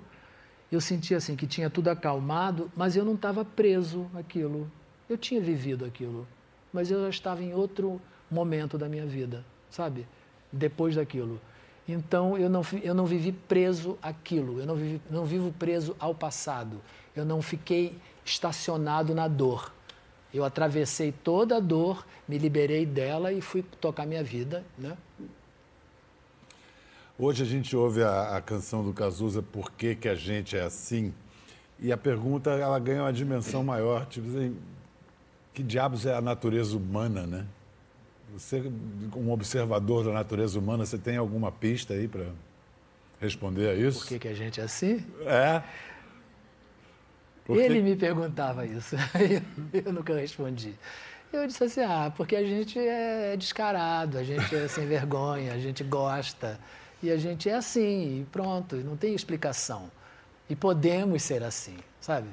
eu 0.71 0.81
senti 0.81 1.13
assim 1.15 1.35
que 1.35 1.47
tinha 1.47 1.69
tudo 1.69 1.87
acalmado, 1.89 2.71
mas 2.75 2.95
eu 2.95 3.05
não 3.05 3.13
estava 3.13 3.45
preso 3.45 4.09
àquilo. 4.13 4.69
Eu 5.07 5.17
tinha 5.17 5.39
vivido 5.39 5.85
aquilo, 5.85 6.27
mas 6.73 6.91
eu 6.91 7.03
já 7.03 7.09
estava 7.09 7.43
em 7.43 7.53
outro 7.53 8.01
momento 8.29 8.77
da 8.77 8.89
minha 8.89 9.05
vida, 9.05 9.45
sabe? 9.69 10.05
Depois 10.51 10.95
daquilo. 10.95 11.39
Então 11.87 12.37
eu 12.37 12.49
não, 12.49 12.61
eu 12.83 12.93
não 12.93 13.05
vivi 13.05 13.31
preso 13.31 13.97
àquilo, 14.01 14.59
eu 14.59 14.65
não, 14.65 14.75
vivi, 14.75 15.01
não 15.09 15.25
vivo 15.25 15.51
preso 15.57 15.95
ao 15.99 16.13
passado, 16.13 16.81
eu 17.15 17.25
não 17.25 17.41
fiquei 17.41 17.97
estacionado 18.23 19.15
na 19.15 19.27
dor. 19.27 19.73
Eu 20.33 20.43
atravessei 20.43 21.11
toda 21.11 21.57
a 21.57 21.59
dor, 21.59 22.05
me 22.27 22.37
liberei 22.37 22.85
dela 22.85 23.33
e 23.33 23.41
fui 23.41 23.63
tocar 23.63 24.05
minha 24.05 24.23
vida, 24.23 24.63
né? 24.77 24.95
Hoje 27.17 27.43
a 27.43 27.45
gente 27.45 27.75
ouve 27.75 28.01
a, 28.01 28.37
a, 28.37 28.41
canção 28.41 28.83
do 28.83 28.93
Cazuza, 28.93 29.41
Por 29.41 29.71
que, 29.71 29.93
que 29.93 30.07
a 30.07 30.15
gente 30.15 30.55
é 30.55 30.61
assim? 30.61 31.13
E 31.77 31.91
a 31.91 31.97
pergunta 31.97 32.51
ela 32.51 32.79
ganha 32.79 33.01
uma 33.01 33.11
dimensão 33.11 33.63
maior, 33.63 34.05
tipo 34.05 34.27
assim, 34.29 34.55
que 35.53 35.61
diabos 35.61 36.05
é 36.05 36.15
a 36.15 36.21
natureza 36.21 36.77
humana, 36.77 37.27
né? 37.27 37.45
Você, 38.33 38.71
um 39.15 39.31
observador 39.31 40.05
da 40.05 40.13
natureza 40.13 40.59
humana, 40.59 40.85
você 40.85 40.97
tem 40.97 41.17
alguma 41.17 41.51
pista 41.51 41.93
aí 41.93 42.07
para 42.07 42.27
responder 43.19 43.69
a 43.69 43.75
isso? 43.75 43.99
Por 43.99 44.07
que, 44.07 44.19
que 44.19 44.27
a 44.27 44.33
gente 44.33 44.61
é 44.61 44.63
assim? 44.63 45.03
É. 45.25 45.61
Porque... 47.49 47.63
Ele 47.63 47.81
me 47.81 47.95
perguntava 47.95 48.63
isso, 48.63 48.95
eu, 49.73 49.81
eu 49.83 49.91
nunca 49.91 50.13
respondi. 50.13 50.75
Eu 51.33 51.47
disse 51.47 51.63
assim, 51.63 51.81
ah, 51.81 52.13
porque 52.15 52.35
a 52.35 52.43
gente 52.43 52.77
é 52.77 53.35
descarado, 53.35 54.19
a 54.19 54.23
gente 54.23 54.55
é 54.55 54.67
sem 54.67 54.85
vergonha, 54.85 55.53
a 55.53 55.57
gente 55.57 55.83
gosta, 55.83 56.59
e 57.01 57.09
a 57.09 57.17
gente 57.17 57.49
é 57.49 57.55
assim, 57.55 58.21
e 58.21 58.25
pronto, 58.31 58.75
não 58.75 58.95
tem 58.95 59.15
explicação. 59.15 59.89
E 60.47 60.55
podemos 60.55 61.23
ser 61.23 61.41
assim, 61.41 61.77
sabe? 61.99 62.27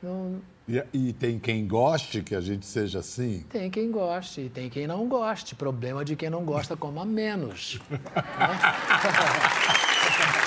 Não... 0.00 0.40
E, 0.68 0.80
e, 0.92 1.12
tem 1.12 1.40
quem 1.40 1.66
goste 1.66 2.22
que 2.22 2.34
a 2.34 2.40
gente 2.40 2.66
seja 2.66 3.00
assim? 3.00 3.44
Tem 3.50 3.68
quem 3.68 3.90
goste, 3.90 4.42
e 4.42 4.48
tem 4.48 4.70
quem 4.70 4.86
não 4.86 5.08
goste. 5.08 5.56
Problema 5.56 6.04
de 6.04 6.14
quem 6.14 6.30
não 6.30 6.44
gosta, 6.44 6.76
coma 6.76 7.04
menos. 7.04 7.80
né? 7.90 7.98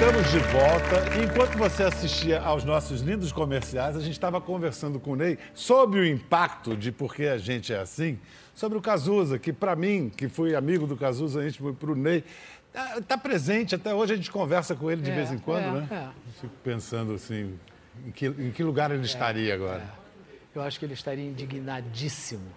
Estamos 0.00 0.30
de 0.30 0.38
volta. 0.38 1.24
Enquanto 1.24 1.58
você 1.58 1.82
assistia 1.82 2.40
aos 2.40 2.62
nossos 2.62 3.00
lindos 3.00 3.32
comerciais, 3.32 3.96
a 3.96 4.00
gente 4.00 4.12
estava 4.12 4.40
conversando 4.40 5.00
com 5.00 5.10
o 5.10 5.16
Ney 5.16 5.36
sobre 5.52 5.98
o 5.98 6.06
impacto 6.06 6.76
de 6.76 6.92
por 6.92 7.12
que 7.12 7.26
a 7.26 7.36
gente 7.36 7.72
é 7.72 7.80
assim, 7.80 8.16
sobre 8.54 8.78
o 8.78 8.80
Cazuza, 8.80 9.40
que 9.40 9.52
para 9.52 9.74
mim, 9.74 10.08
que 10.08 10.28
fui 10.28 10.54
amigo 10.54 10.86
do 10.86 10.96
Cazuza, 10.96 11.44
íntimo 11.44 11.74
para 11.74 11.90
o 11.90 11.96
Ney, 11.96 12.22
está 12.68 13.00
tá 13.00 13.18
presente. 13.18 13.74
Até 13.74 13.92
hoje 13.92 14.12
a 14.12 14.16
gente 14.16 14.30
conversa 14.30 14.76
com 14.76 14.88
ele 14.88 15.02
de 15.02 15.10
É, 15.10 15.14
vez 15.16 15.32
em 15.32 15.38
quando, 15.38 15.64
é, 15.64 15.80
né? 15.80 15.88
é. 15.90 16.30
Fico 16.40 16.54
pensando 16.62 17.14
assim, 17.14 17.58
em 18.06 18.12
que, 18.12 18.26
em 18.26 18.52
que 18.52 18.62
lugar 18.62 18.92
ele 18.92 19.04
estaria 19.04 19.52
agora? 19.52 19.82
É. 19.82 20.58
Eu 20.58 20.62
acho 20.62 20.78
que 20.78 20.86
ele 20.86 20.94
estaria 20.94 21.24
indignadíssimo. 21.24 22.52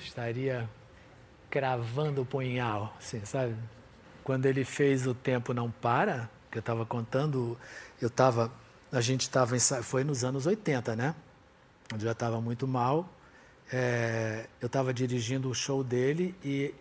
Estaria 0.00 0.68
cravando 1.48 2.22
o 2.22 2.26
punhal, 2.26 2.92
assim, 2.98 3.24
sabe? 3.24 3.54
Quando 4.24 4.46
ele 4.46 4.64
fez 4.64 5.06
O 5.06 5.14
Tempo 5.14 5.52
Não 5.52 5.70
Para, 5.70 6.30
que 6.50 6.58
eu 6.58 6.60
estava 6.60 6.84
contando, 6.86 7.58
eu 8.00 8.08
estava, 8.08 8.52
a 8.90 9.00
gente 9.00 9.22
estava, 9.22 9.58
foi 9.82 10.04
nos 10.04 10.24
anos 10.24 10.46
80, 10.46 10.94
né? 10.94 11.14
Eu 11.92 12.00
já 12.00 12.12
estava 12.12 12.40
muito 12.40 12.66
mal. 12.66 13.08
É, 13.72 14.46
eu 14.60 14.66
estava 14.66 14.92
dirigindo 14.92 15.48
o 15.48 15.54
show 15.54 15.82
dele 15.82 16.34
e, 16.44 16.74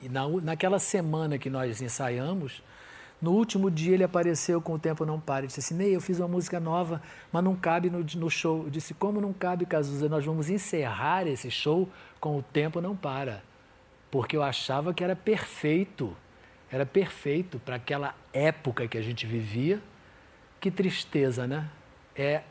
e 0.00 0.08
na, 0.08 0.28
naquela 0.28 0.78
semana 0.78 1.38
que 1.38 1.50
nós 1.50 1.82
ensaiamos, 1.82 2.62
no 3.20 3.32
último 3.32 3.70
dia 3.70 3.94
ele 3.94 4.04
apareceu 4.04 4.62
com 4.62 4.74
O 4.74 4.78
Tempo 4.78 5.04
Não 5.04 5.20
Para. 5.20 5.40
Ele 5.40 5.48
disse 5.48 5.60
assim, 5.60 5.74
Ney, 5.74 5.94
eu 5.94 6.00
fiz 6.00 6.18
uma 6.18 6.28
música 6.28 6.58
nova, 6.58 7.02
mas 7.30 7.44
não 7.44 7.54
cabe 7.54 7.90
no, 7.90 8.04
no 8.16 8.30
show. 8.30 8.64
Eu 8.64 8.70
disse, 8.70 8.94
como 8.94 9.20
não 9.20 9.32
cabe, 9.32 9.66
Cazuza? 9.66 10.08
Nós 10.08 10.24
vamos 10.24 10.48
encerrar 10.48 11.26
esse 11.26 11.50
show 11.50 11.88
com 12.18 12.38
O 12.38 12.42
Tempo 12.42 12.80
Não 12.80 12.96
Para. 12.96 13.42
Porque 14.10 14.36
eu 14.36 14.42
achava 14.42 14.94
que 14.94 15.04
era 15.04 15.14
perfeito. 15.14 16.16
Era 16.70 16.86
perfeito 16.86 17.58
para 17.58 17.76
aquela 17.76 18.14
época 18.32 18.86
que 18.86 18.96
a 18.96 19.02
gente 19.02 19.26
vivia. 19.26 19.80
Que 20.60 20.70
tristeza, 20.70 21.46
né? 21.46 21.68
É 22.14 22.42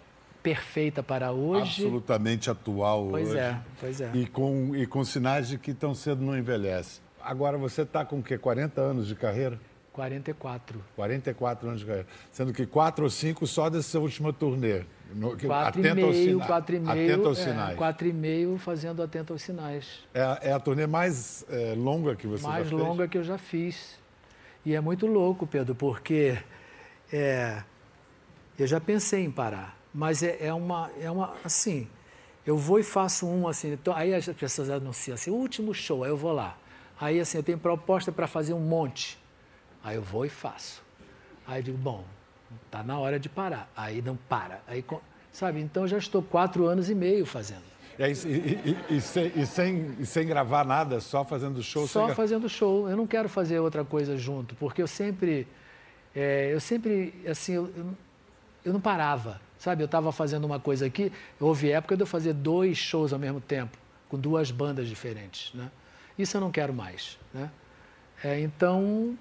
perfeita 0.43 1.01
para 1.03 1.31
hoje. 1.31 1.83
Absolutamente 1.83 2.49
atual 2.49 3.07
Pois 3.11 3.29
hoje. 3.29 3.37
é, 3.37 3.59
pois 3.79 4.01
é. 4.01 4.11
E 4.13 4.25
com, 4.25 4.75
e 4.75 4.85
com 4.85 5.03
sinais 5.03 5.47
de 5.49 5.57
que 5.57 5.73
tão 5.73 5.93
cedo 5.93 6.21
não 6.23 6.37
envelhece. 6.37 7.01
Agora 7.21 7.57
você 7.57 7.83
está 7.83 8.03
com 8.03 8.19
o 8.19 8.23
quê? 8.23 8.37
40 8.37 8.81
anos 8.81 9.07
de 9.07 9.15
carreira? 9.15 9.59
44. 9.93 10.81
44 10.95 11.67
anos 11.67 11.81
de 11.81 11.85
carreira. 11.85 12.07
Sendo 12.31 12.53
que 12.53 12.65
quatro 12.65 13.03
ou 13.03 13.09
cinco 13.09 13.45
só 13.45 13.69
dessa 13.69 13.99
última 13.99 14.31
turnê. 14.31 14.83
No, 15.13 15.35
que- 15.35 15.45
Quatro 15.45 15.81
e 15.81 15.87
atenta 15.87 16.05
aos 16.05 16.15
meio, 16.15 16.29
sina- 16.31 16.45
quatro 16.45 16.75
e 16.75 16.79
meio. 16.79 16.91
Atenta 17.13 17.27
aos 17.27 17.39
é, 17.47 17.73
quatro 17.75 18.07
e 18.07 18.13
meio 18.13 18.57
fazendo 18.57 19.03
atento 19.03 19.33
aos 19.33 19.41
sinais. 19.41 19.99
É, 20.13 20.21
a- 20.21 20.39
é 20.41 20.51
a 20.53 20.59
turnê 20.59 20.87
mais 20.87 21.45
é, 21.49 21.73
longa 21.75 22.15
que 22.15 22.27
você 22.27 22.45
mais 22.47 22.65
já 22.69 22.77
fez? 22.77 22.81
longa 22.87 23.07
que 23.07 23.17
eu 23.17 23.23
já 23.23 23.37
fiz. 23.37 23.98
E 24.69 24.75
é 24.75 24.79
muito 24.79 25.07
louco, 25.07 25.47
Pedro, 25.47 25.73
porque 25.73 26.37
é, 27.11 27.63
Eu 28.55 28.67
já 28.67 28.79
pensei 28.79 29.25
em 29.25 29.31
parar, 29.31 29.75
mas 29.91 30.21
é, 30.21 30.37
é 30.39 30.53
uma, 30.53 30.91
é 31.01 31.09
uma, 31.09 31.33
assim, 31.43 31.87
eu 32.45 32.55
vou 32.55 32.77
e 32.77 32.83
faço 32.83 33.25
um, 33.25 33.47
assim, 33.47 33.73
então, 33.73 33.95
aí 33.95 34.13
as 34.13 34.27
pessoas 34.27 34.69
anunciam 34.69 35.15
assim, 35.15 35.31
último 35.31 35.73
show, 35.73 36.03
aí 36.03 36.11
eu 36.11 36.17
vou 36.17 36.31
lá. 36.31 36.55
Aí, 37.01 37.19
assim, 37.19 37.39
eu 37.39 37.43
tenho 37.43 37.57
proposta 37.57 38.11
para 38.11 38.27
fazer 38.27 38.53
um 38.53 38.59
monte. 38.59 39.17
Aí 39.83 39.95
eu 39.95 40.03
vou 40.03 40.23
e 40.23 40.29
faço. 40.29 40.83
Aí 41.47 41.61
eu 41.61 41.63
digo, 41.63 41.77
bom, 41.79 42.05
tá 42.69 42.83
na 42.83 42.99
hora 42.99 43.19
de 43.19 43.27
parar. 43.27 43.71
Aí 43.75 44.03
não 44.03 44.15
para. 44.15 44.61
Aí, 44.67 44.85
sabe, 45.31 45.61
então 45.61 45.85
eu 45.85 45.87
já 45.87 45.97
estou 45.97 46.21
quatro 46.21 46.67
anos 46.67 46.91
e 46.91 46.93
meio 46.93 47.25
fazendo. 47.25 47.65
E, 47.99 48.03
aí, 48.03 48.13
e, 48.13 48.93
e, 48.93 48.95
e, 48.95 49.01
sem, 49.01 49.31
e, 49.35 49.45
sem, 49.45 49.95
e 49.99 50.05
sem 50.05 50.25
gravar 50.25 50.65
nada, 50.65 51.01
só 51.01 51.25
fazendo 51.25 51.61
show? 51.61 51.85
Só 51.85 52.05
sem... 52.05 52.15
fazendo 52.15 52.47
show. 52.47 52.89
Eu 52.89 52.95
não 52.95 53.05
quero 53.05 53.27
fazer 53.27 53.59
outra 53.59 53.83
coisa 53.83 54.15
junto, 54.17 54.55
porque 54.55 54.81
eu 54.81 54.87
sempre, 54.87 55.45
é, 56.15 56.53
eu 56.53 56.61
sempre, 56.61 57.13
assim, 57.27 57.55
eu, 57.55 57.69
eu 58.63 58.71
não 58.71 58.79
parava, 58.79 59.41
sabe? 59.57 59.83
Eu 59.83 59.85
estava 59.85 60.13
fazendo 60.13 60.45
uma 60.45 60.61
coisa 60.61 60.85
aqui, 60.85 61.11
houve 61.37 61.71
época 61.71 61.97
de 61.97 62.03
eu 62.03 62.07
fazer 62.07 62.31
dois 62.31 62.77
shows 62.77 63.11
ao 63.11 63.19
mesmo 63.19 63.41
tempo, 63.41 63.77
com 64.07 64.17
duas 64.17 64.49
bandas 64.49 64.87
diferentes, 64.87 65.53
né? 65.53 65.69
Isso 66.17 66.37
eu 66.37 66.41
não 66.41 66.51
quero 66.51 66.73
mais, 66.73 67.19
né? 67.33 67.51
É, 68.23 68.39
então, 68.39 69.17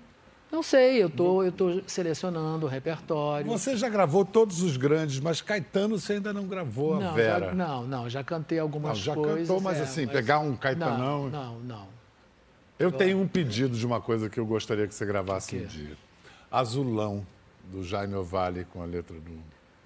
não 0.50 0.62
sei, 0.62 1.02
eu 1.02 1.10
tô, 1.10 1.42
eu 1.42 1.52
tô 1.52 1.82
selecionando 1.86 2.66
o 2.66 2.68
repertório. 2.68 3.46
Você 3.46 3.76
já 3.76 3.88
gravou 3.88 4.24
todos 4.24 4.62
os 4.62 4.76
grandes, 4.76 5.20
mas 5.20 5.40
Caetano 5.40 5.98
você 5.98 6.14
ainda 6.14 6.32
não 6.32 6.46
gravou 6.46 6.98
não, 6.98 7.10
a 7.10 7.12
Vera. 7.12 7.46
Já, 7.46 7.54
não, 7.54 7.86
não, 7.86 8.08
já 8.08 8.24
cantei 8.24 8.58
algumas 8.58 8.96
não, 8.98 9.04
já 9.04 9.14
coisas. 9.14 9.32
Já 9.32 9.40
cantou, 9.40 9.60
mas 9.60 9.78
é, 9.78 9.82
assim, 9.82 10.06
mas... 10.06 10.12
pegar 10.12 10.38
um 10.38 10.56
Caetanão... 10.56 11.28
Não, 11.28 11.54
não, 11.54 11.60
não. 11.60 11.98
Eu 12.78 12.92
tenho 12.92 13.18
um 13.20 13.26
pedido 13.26 13.76
de 13.76 13.84
uma 13.84 14.00
coisa 14.00 14.30
que 14.30 14.38
eu 14.38 14.46
gostaria 14.46 14.86
que 14.86 14.94
você 14.94 15.04
gravasse 15.04 15.56
um 15.56 15.66
dia. 15.66 15.96
Azulão, 16.50 17.26
do 17.64 17.82
Jaime 17.82 18.14
Ovalle, 18.14 18.64
com 18.64 18.80
a 18.80 18.86
letra 18.86 19.18
do 19.18 19.30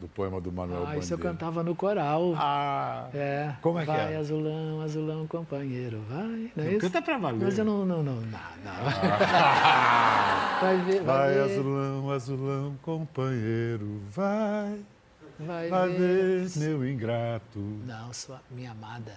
do 0.03 0.09
poema 0.09 0.41
do 0.41 0.51
Manuel 0.51 0.79
ah, 0.79 0.81
Bandeira. 0.81 1.05
isso 1.05 1.15
eu 1.15 1.19
cantava 1.19 1.63
no 1.63 1.77
coral. 1.77 2.35
Ah, 2.37 3.09
é. 3.15 3.55
Como 3.63 3.79
é 3.79 3.85
vai, 3.85 3.97
que 3.97 4.03
é? 4.03 4.05
Vai, 4.07 4.17
azulão, 4.17 4.81
azulão, 4.81 5.27
companheiro, 5.29 6.03
vai. 6.09 6.51
Não 6.57 6.65
é 6.65 6.67
não, 6.67 6.71
isso? 6.73 6.81
Canta 6.81 7.03
pra 7.03 7.19
valer. 7.19 7.45
Mas 7.45 7.59
eu 7.59 7.65
não, 7.65 7.87
não, 7.87 8.03
não, 8.03 8.15
não. 8.17 8.21
não. 8.23 8.71
Ah. 9.25 10.59
vai 10.61 10.77
ver, 10.79 11.03
vai, 11.03 11.05
vai 11.05 11.35
ver. 11.35 11.41
azulão, 11.41 12.11
azulão, 12.11 12.77
companheiro, 12.83 14.01
vai. 14.11 14.81
Vai, 15.39 15.69
vai 15.69 15.89
ver. 15.91 16.47
ver, 16.47 16.59
meu 16.59 16.89
ingrato. 16.89 17.61
Não, 17.87 18.13
sua 18.13 18.41
minha 18.51 18.73
amada. 18.73 19.15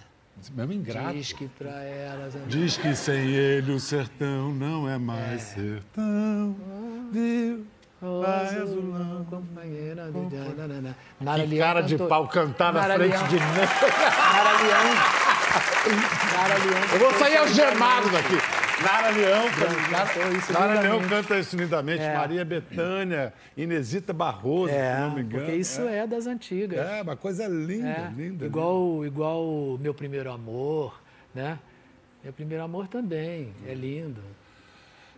Mesmo 0.54 0.72
ingrato. 0.72 1.14
Diz 1.14 1.32
que 1.32 1.48
pra 1.48 1.82
elas... 1.82 2.34
Diz 2.46 2.76
que 2.76 2.94
sem 2.94 3.30
ele 3.30 3.72
o 3.72 3.80
sertão 3.80 4.52
não 4.52 4.88
é 4.88 4.98
mais 4.98 5.32
é. 5.32 5.38
sertão, 5.38 6.54
viu? 7.10 7.66
Vai, 8.00 8.58
azulão, 8.60 9.26
companheira. 9.30 10.10
Nara 11.18 11.46
que 11.46 11.58
cara 11.58 11.80
de 11.80 11.96
pau 11.96 12.28
cantar 12.28 12.72
na 12.72 12.82
frente 12.82 13.24
de 13.24 13.36
mim. 13.36 13.40
Nara 14.32 14.52
Leão. 14.62 14.94
Nara 16.34 16.64
Leão. 16.64 16.92
Eu 16.92 16.98
vou 16.98 17.12
sair 17.18 17.36
algemado 17.38 18.10
daqui. 18.10 18.66
Nara 18.82 19.08
Leão, 19.08 19.44
Nara 20.52 20.80
Leão 20.80 21.08
canta 21.08 21.38
isso 21.38 21.56
lindamente. 21.56 22.02
É. 22.02 22.14
Maria 22.14 22.44
Bethânia, 22.44 23.32
Inesita 23.56 24.12
Barroso, 24.12 24.74
é, 24.74 24.94
se 24.94 25.00
não 25.00 25.14
me 25.14 25.22
engano. 25.22 25.44
Porque 25.44 25.56
isso 25.58 25.80
é, 25.82 26.06
das 26.06 26.26
antigas. 26.26 26.78
É, 26.78 27.00
uma 27.00 27.16
coisa 27.16 27.48
linda, 27.48 27.88
é, 27.88 28.12
linda. 28.14 28.44
Igual, 28.44 28.96
linda. 28.96 29.06
igual 29.06 29.42
o 29.42 29.78
Meu 29.80 29.94
Primeiro 29.94 30.30
Amor, 30.30 31.00
né? 31.34 31.58
Meu 32.22 32.32
Primeiro 32.34 32.62
Amor 32.62 32.86
também, 32.86 33.54
é 33.66 33.72
lindo. 33.72 34.20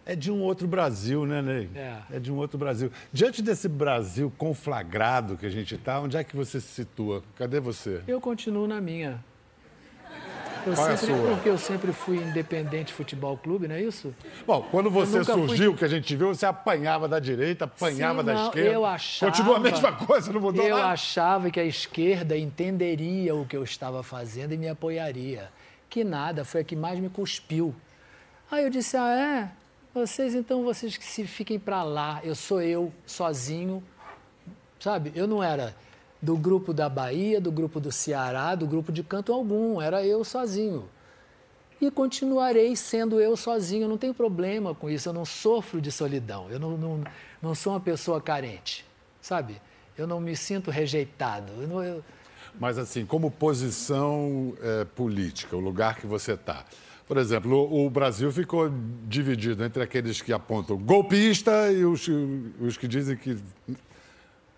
É 0.08 0.16
de 0.16 0.32
um 0.32 0.40
outro 0.40 0.66
Brasil, 0.66 1.26
né, 1.26 1.42
Ney? 1.42 1.68
É. 1.74 1.98
É 2.14 2.18
de 2.18 2.32
um 2.32 2.36
outro 2.38 2.56
Brasil. 2.56 2.90
Diante 3.12 3.42
desse 3.42 3.68
Brasil 3.68 4.32
conflagrado 4.38 5.36
que 5.36 5.44
a 5.44 5.50
gente 5.50 5.74
está, 5.74 6.00
onde 6.00 6.16
é 6.16 6.24
que 6.24 6.34
você 6.34 6.58
se 6.62 6.68
situa? 6.68 7.22
Cadê 7.36 7.60
você? 7.60 8.00
Eu 8.08 8.18
continuo 8.18 8.66
na 8.66 8.80
minha. 8.80 9.22
Eu 10.66 10.74
Qual 10.74 10.96
sempre, 10.96 11.12
é 11.12 11.14
a 11.14 11.18
sua? 11.18 11.34
Porque 11.34 11.48
eu 11.50 11.58
sempre 11.58 11.92
fui 11.92 12.16
independente 12.16 12.90
futebol 12.90 13.36
clube, 13.36 13.68
não 13.68 13.74
é 13.74 13.82
isso? 13.82 14.14
Bom, 14.46 14.66
quando 14.70 14.90
você 14.90 15.22
surgiu, 15.22 15.72
fui... 15.72 15.78
que 15.78 15.84
a 15.84 15.88
gente 15.88 16.16
viu, 16.16 16.28
você 16.28 16.46
apanhava 16.46 17.06
da 17.06 17.18
direita, 17.18 17.66
apanhava 17.66 18.20
Sim, 18.20 18.26
da 18.26 18.32
não, 18.32 18.46
esquerda. 18.46 18.70
Eu 18.70 18.86
achava, 18.86 19.30
Continua 19.30 19.56
a 19.58 19.60
mesma 19.60 19.92
coisa, 19.92 20.32
não 20.32 20.40
mudou 20.40 20.64
eu 20.64 20.70
nada? 20.70 20.88
Eu 20.88 20.88
achava 20.88 21.50
que 21.50 21.60
a 21.60 21.64
esquerda 21.64 22.34
entenderia 22.34 23.34
o 23.34 23.44
que 23.44 23.54
eu 23.54 23.62
estava 23.62 24.02
fazendo 24.02 24.54
e 24.54 24.56
me 24.56 24.70
apoiaria. 24.70 25.50
Que 25.90 26.02
nada, 26.02 26.46
foi 26.46 26.62
a 26.62 26.64
que 26.64 26.74
mais 26.74 26.98
me 26.98 27.10
cuspiu. 27.10 27.74
Aí 28.50 28.64
eu 28.64 28.70
disse, 28.70 28.96
ah, 28.96 29.14
é? 29.14 29.67
Vocês, 29.98 30.32
então, 30.32 30.62
vocês 30.62 30.96
que 30.96 31.04
se 31.04 31.26
fiquem 31.26 31.58
para 31.58 31.82
lá. 31.82 32.20
Eu 32.22 32.36
sou 32.36 32.62
eu, 32.62 32.92
sozinho. 33.04 33.82
Sabe? 34.78 35.10
Eu 35.12 35.26
não 35.26 35.42
era 35.42 35.74
do 36.22 36.36
grupo 36.36 36.72
da 36.72 36.88
Bahia, 36.88 37.40
do 37.40 37.50
grupo 37.50 37.80
do 37.80 37.90
Ceará, 37.90 38.54
do 38.54 38.64
grupo 38.64 38.92
de 38.92 39.02
canto 39.02 39.32
algum. 39.32 39.82
Era 39.82 40.06
eu 40.06 40.22
sozinho. 40.22 40.88
E 41.80 41.90
continuarei 41.90 42.76
sendo 42.76 43.20
eu 43.20 43.36
sozinho. 43.36 43.88
Não 43.88 43.98
tenho 43.98 44.14
problema 44.14 44.72
com 44.72 44.88
isso. 44.88 45.08
Eu 45.08 45.12
não 45.12 45.24
sofro 45.24 45.80
de 45.80 45.90
solidão. 45.90 46.48
Eu 46.48 46.60
não, 46.60 46.76
não, 46.76 47.04
não 47.42 47.54
sou 47.56 47.72
uma 47.72 47.80
pessoa 47.80 48.20
carente. 48.20 48.84
Sabe? 49.20 49.60
Eu 49.96 50.06
não 50.06 50.20
me 50.20 50.36
sinto 50.36 50.70
rejeitado. 50.70 51.52
Eu 51.60 51.66
não, 51.66 51.82
eu... 51.82 52.04
Mas, 52.60 52.78
assim, 52.78 53.04
como 53.04 53.32
posição 53.32 54.54
é, 54.62 54.84
política, 54.84 55.56
o 55.56 55.60
lugar 55.60 55.96
que 55.96 56.06
você 56.06 56.34
está 56.34 56.64
por 57.08 57.16
exemplo, 57.16 57.84
o 57.84 57.88
Brasil 57.88 58.30
ficou 58.30 58.70
dividido 59.08 59.64
entre 59.64 59.82
aqueles 59.82 60.20
que 60.20 60.30
apontam 60.32 60.76
golpista 60.76 61.72
e 61.72 61.84
os, 61.84 62.06
os 62.60 62.76
que 62.76 62.86
dizem 62.86 63.16
que. 63.16 63.38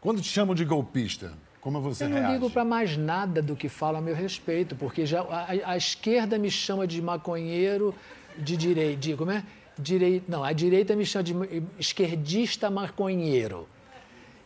Quando 0.00 0.20
te 0.20 0.28
chamam 0.28 0.54
de 0.54 0.64
golpista, 0.64 1.32
como 1.60 1.80
você 1.80 2.04
Eu 2.04 2.08
não 2.08 2.16
reage? 2.16 2.32
ligo 2.32 2.50
para 2.50 2.64
mais 2.64 2.96
nada 2.96 3.40
do 3.40 3.54
que 3.54 3.68
fala 3.68 3.98
a 3.98 4.00
meu 4.00 4.14
respeito, 4.14 4.74
porque 4.74 5.06
já 5.06 5.20
a, 5.22 5.72
a 5.72 5.76
esquerda 5.76 6.38
me 6.38 6.50
chama 6.50 6.86
de 6.86 7.00
maconheiro 7.00 7.94
de 8.36 8.56
direita. 8.56 8.96
De, 8.96 9.14
como 9.14 9.30
é? 9.30 9.44
Direi, 9.78 10.22
não, 10.26 10.42
a 10.42 10.52
direita 10.52 10.96
me 10.96 11.06
chama 11.06 11.22
de 11.22 11.62
esquerdista 11.78 12.68
maconheiro. 12.68 13.68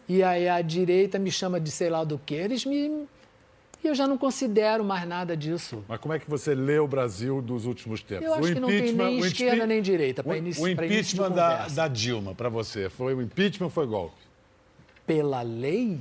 E 0.07 0.23
aí 0.23 0.47
a 0.49 0.61
direita 0.61 1.19
me 1.19 1.31
chama 1.31 1.59
de 1.59 1.71
sei 1.71 1.89
lá 1.89 2.05
do 2.05 2.19
que. 2.19 2.35
Eles 2.35 2.67
me 2.67 3.07
e 3.85 3.87
eu 3.87 3.95
já 3.95 4.09
não 4.09 4.17
considero 4.17 4.83
mais 4.83 5.07
nada 5.07 5.37
disso. 5.37 5.85
Mas 5.87 6.01
como 6.01 6.15
é 6.15 6.19
que 6.19 6.29
você 6.29 6.55
lê 6.55 6.79
o 6.79 6.89
Brasil 6.89 7.43
dos 7.43 7.67
últimos 7.67 8.03
tempos? 8.03 8.25
Eu 8.25 8.33
acho 8.33 8.51
o 8.51 8.55
que 8.55 8.61
não 8.61 8.69
tem 8.69 8.93
nem 8.95 9.19
esquerda 9.19 9.67
nem 9.67 9.83
direita 9.83 10.25
para 10.25 10.39
início 10.39 10.65
O 10.65 10.69
impeachment 10.69 11.31
da, 11.31 11.69
da 11.69 11.87
Dilma, 11.87 12.35
para 12.35 12.49
você, 12.49 12.89
foi 12.89 13.15
o 13.15 13.21
impeachment 13.21 13.67
ou 13.67 13.71
foi 13.71 13.87
golpe? 13.87 14.17
Pela 15.07 15.43
lei, 15.43 16.01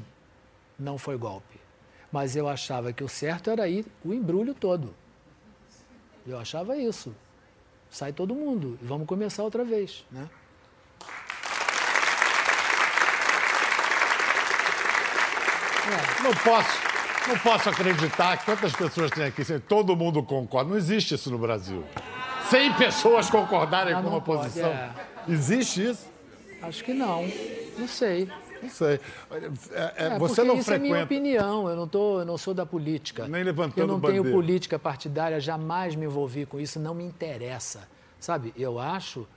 não 0.80 0.98
foi 0.98 1.17
golpe. 1.17 1.60
Mas 2.10 2.38
eu 2.38 2.48
achava 2.48 2.93
que 2.93 3.04
o 3.04 3.10
certo 3.10 3.50
era 3.50 3.67
ir 3.67 3.86
o 4.06 4.13
embrulho 4.13 4.54
todo. 4.54 4.96
Eu 6.26 6.39
achava 6.39 6.78
isso. 6.78 7.13
Sai 7.89 8.13
todo 8.13 8.34
mundo 8.34 8.80
e 8.82 8.86
vamos 8.86 9.06
começar 9.06 9.43
outra 9.43 9.65
vez, 9.65 10.06
né? 10.10 10.30
É. 15.86 16.24
Não 16.24 16.34
posso 16.36 16.93
não 17.27 17.39
posso 17.39 17.69
acreditar 17.69 18.38
que 18.38 18.45
quantas 18.45 18.73
pessoas 18.73 19.12
tem 19.12 19.25
aqui, 19.25 19.43
todo 19.59 19.95
mundo 19.95 20.21
concorda. 20.23 20.69
Não 20.69 20.77
existe 20.77 21.15
isso 21.15 21.31
no 21.31 21.38
Brasil. 21.38 21.83
100 22.49 22.73
pessoas 22.73 23.29
concordarem 23.29 23.95
com 23.95 24.01
uma 24.01 24.21
pode, 24.21 24.43
posição. 24.43 24.69
É. 24.69 24.91
Existe 25.27 25.89
isso? 25.89 26.07
Acho 26.62 26.83
que 26.83 26.93
não. 26.93 27.25
Não 27.77 27.88
sei. 27.88 28.29
Não 28.62 28.69
sei. 28.69 28.99
É, 29.71 30.05
é, 30.05 30.19
você 30.19 30.43
não 30.43 30.55
isso 30.55 30.65
frequenta... 30.65 30.88
é 30.88 30.91
minha 30.91 31.03
opinião. 31.03 31.69
Eu 31.69 31.75
não, 31.75 31.88
tô, 31.88 32.19
eu 32.19 32.25
não 32.25 32.38
sou 32.38 32.53
da 32.53 32.65
política. 32.65 33.27
Nem 33.27 33.43
levantando 33.43 33.81
Eu 33.81 33.88
não 33.88 33.99
bandeira. 33.99 34.23
tenho 34.23 34.33
política 34.36 34.77
partidária, 34.77 35.39
jamais 35.39 35.95
me 35.95 36.05
envolvi 36.05 36.45
com 36.45 36.59
isso, 36.59 36.79
não 36.79 36.93
me 36.93 37.03
interessa. 37.03 37.88
Sabe, 38.19 38.53
eu 38.55 38.79
acho 38.79 39.27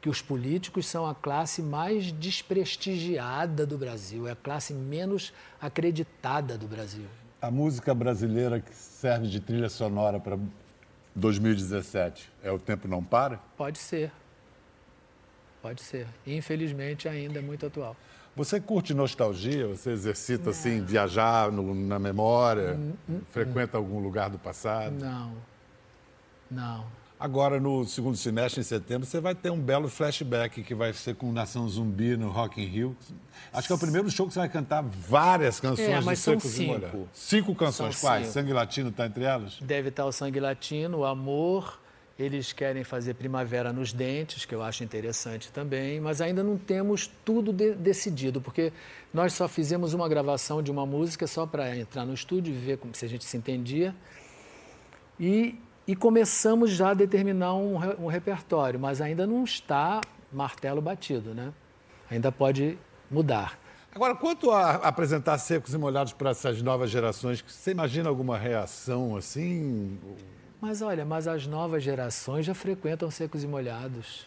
que 0.00 0.08
os 0.08 0.22
políticos 0.22 0.86
são 0.86 1.06
a 1.06 1.14
classe 1.14 1.62
mais 1.62 2.10
desprestigiada 2.10 3.66
do 3.66 3.76
Brasil, 3.76 4.26
é 4.26 4.32
a 4.32 4.36
classe 4.36 4.72
menos 4.72 5.32
acreditada 5.60 6.56
do 6.56 6.66
Brasil 6.66 7.06
a 7.42 7.50
música 7.50 7.92
brasileira 7.92 8.60
que 8.60 8.72
serve 8.72 9.26
de 9.26 9.40
trilha 9.40 9.68
sonora 9.68 10.20
para 10.20 10.38
2017 11.16 12.32
é 12.40 12.52
O 12.52 12.58
Tempo 12.58 12.86
Não 12.86 13.02
Para? 13.02 13.40
Pode 13.56 13.78
ser. 13.78 14.12
Pode 15.60 15.82
ser. 15.82 16.06
Infelizmente, 16.24 17.08
ainda 17.08 17.40
é 17.40 17.42
muito 17.42 17.66
atual. 17.66 17.96
Você 18.36 18.60
curte 18.60 18.94
nostalgia? 18.94 19.66
Você 19.66 19.90
exercita, 19.90 20.44
Não. 20.44 20.50
assim, 20.52 20.84
viajar 20.84 21.50
no, 21.50 21.74
na 21.74 21.98
memória? 21.98 22.74
Hum, 22.74 22.92
hum, 23.08 23.20
frequenta 23.30 23.76
hum. 23.76 23.80
algum 23.80 23.98
lugar 23.98 24.30
do 24.30 24.38
passado? 24.38 24.94
Não. 24.94 25.34
Não. 26.48 26.86
Agora, 27.22 27.60
no 27.60 27.84
segundo 27.84 28.16
semestre, 28.16 28.60
em 28.60 28.64
setembro, 28.64 29.06
você 29.06 29.20
vai 29.20 29.32
ter 29.32 29.48
um 29.48 29.60
belo 29.60 29.88
flashback 29.88 30.60
que 30.60 30.74
vai 30.74 30.92
ser 30.92 31.14
com 31.14 31.30
Nação 31.30 31.68
Zumbi 31.68 32.16
no 32.16 32.28
Rock 32.28 32.60
in 32.60 32.66
Rio. 32.66 32.96
Acho 33.52 33.68
que 33.68 33.72
é 33.72 33.76
o 33.76 33.78
primeiro 33.78 34.10
show 34.10 34.26
que 34.26 34.32
você 34.32 34.40
vai 34.40 34.48
cantar 34.48 34.82
várias 34.82 35.60
canções 35.60 35.88
é, 35.88 36.00
mas 36.00 36.18
do 36.18 36.22
são 36.22 36.40
cinco. 36.40 37.08
Cinco 37.12 37.54
canções, 37.54 37.96
são 37.96 38.08
quais? 38.08 38.24
Cinco. 38.24 38.34
Sangue 38.34 38.52
Latino 38.52 38.88
está 38.88 39.06
entre 39.06 39.22
elas? 39.22 39.56
Deve 39.60 39.90
estar 39.90 40.04
o 40.04 40.10
Sangue 40.10 40.40
Latino, 40.40 40.98
o 40.98 41.04
Amor, 41.04 41.78
Eles 42.18 42.52
querem 42.52 42.84
fazer 42.84 43.14
Primavera 43.14 43.72
nos 43.72 43.92
Dentes, 43.92 44.44
que 44.44 44.54
eu 44.54 44.62
acho 44.62 44.84
interessante 44.84 45.50
também, 45.50 46.00
mas 46.00 46.20
ainda 46.20 46.42
não 46.42 46.58
temos 46.58 47.10
tudo 47.24 47.52
de 47.52 47.74
decidido, 47.74 48.40
porque 48.40 48.72
nós 49.14 49.32
só 49.32 49.48
fizemos 49.48 49.94
uma 49.94 50.08
gravação 50.08 50.62
de 50.62 50.70
uma 50.70 50.84
música 50.84 51.26
só 51.26 51.46
para 51.46 51.76
entrar 51.76 52.04
no 52.04 52.12
estúdio 52.12 52.52
e 52.52 52.56
ver 52.56 52.78
como, 52.78 52.94
se 52.94 53.04
a 53.04 53.08
gente 53.08 53.24
se 53.24 53.36
entendia. 53.36 53.94
E, 55.18 55.58
e 55.86 55.96
começamos 55.96 56.70
já 56.70 56.90
a 56.90 56.94
determinar 56.94 57.54
um, 57.54 57.76
um 58.04 58.06
repertório, 58.06 58.78
mas 58.78 59.00
ainda 59.00 59.26
não 59.26 59.44
está 59.44 60.00
martelo 60.32 60.80
batido, 60.80 61.34
né? 61.34 61.52
Ainda 62.10 62.30
pode 62.30 62.78
mudar. 63.10 63.58
Agora, 63.94 64.14
quanto 64.14 64.50
a 64.50 64.76
apresentar 64.76 65.36
secos 65.38 65.74
e 65.74 65.78
molhados 65.78 66.14
para 66.14 66.30
essas 66.30 66.62
novas 66.62 66.90
gerações, 66.90 67.44
você 67.46 67.72
imagina 67.72 68.08
alguma 68.08 68.38
reação 68.38 69.16
assim? 69.16 69.98
Mas 70.60 70.80
olha, 70.80 71.04
mas 71.04 71.28
as 71.28 71.46
novas 71.46 71.82
gerações 71.82 72.46
já 72.46 72.54
frequentam 72.54 73.10
secos 73.10 73.44
e 73.44 73.46
molhados. 73.46 74.26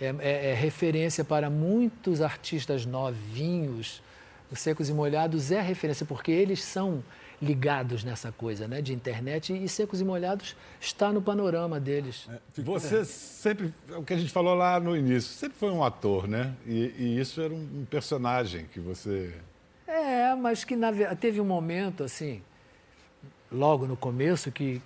É, 0.00 0.14
é, 0.18 0.50
é 0.50 0.54
referência 0.54 1.24
para 1.24 1.48
muitos 1.48 2.20
artistas 2.20 2.84
novinhos. 2.84 4.02
Os 4.50 4.60
secos 4.60 4.90
e 4.90 4.92
molhados 4.92 5.50
é 5.50 5.60
referência 5.60 6.04
porque 6.04 6.30
eles 6.30 6.62
são 6.62 7.02
ligados 7.42 8.04
nessa 8.04 8.30
coisa 8.30 8.68
né, 8.68 8.80
de 8.80 8.94
internet 8.94 9.52
e 9.52 9.68
Secos 9.68 10.00
e 10.00 10.04
Molhados 10.04 10.56
está 10.80 11.12
no 11.12 11.20
panorama 11.20 11.80
deles. 11.80 12.28
É, 12.30 12.62
você 12.62 13.04
sempre, 13.04 13.74
o 13.96 14.04
que 14.04 14.14
a 14.14 14.16
gente 14.16 14.30
falou 14.30 14.54
lá 14.54 14.78
no 14.78 14.96
início, 14.96 15.32
sempre 15.34 15.58
foi 15.58 15.70
um 15.70 15.82
ator, 15.82 16.28
né? 16.28 16.54
E, 16.64 16.94
e 16.96 17.20
isso 17.20 17.40
era 17.40 17.52
um, 17.52 17.84
personagem 17.90 18.66
que 18.66 18.78
você... 18.78 19.34
É, 19.88 20.34
mas 20.36 20.62
que 20.62 20.76
na, 20.76 20.92
teve 21.16 21.40
um 21.40 21.44
momento, 21.44 22.04
assim, 22.04 22.40
logo 23.50 23.86
no 23.86 23.96
começo, 23.96 24.52
que 24.52 24.80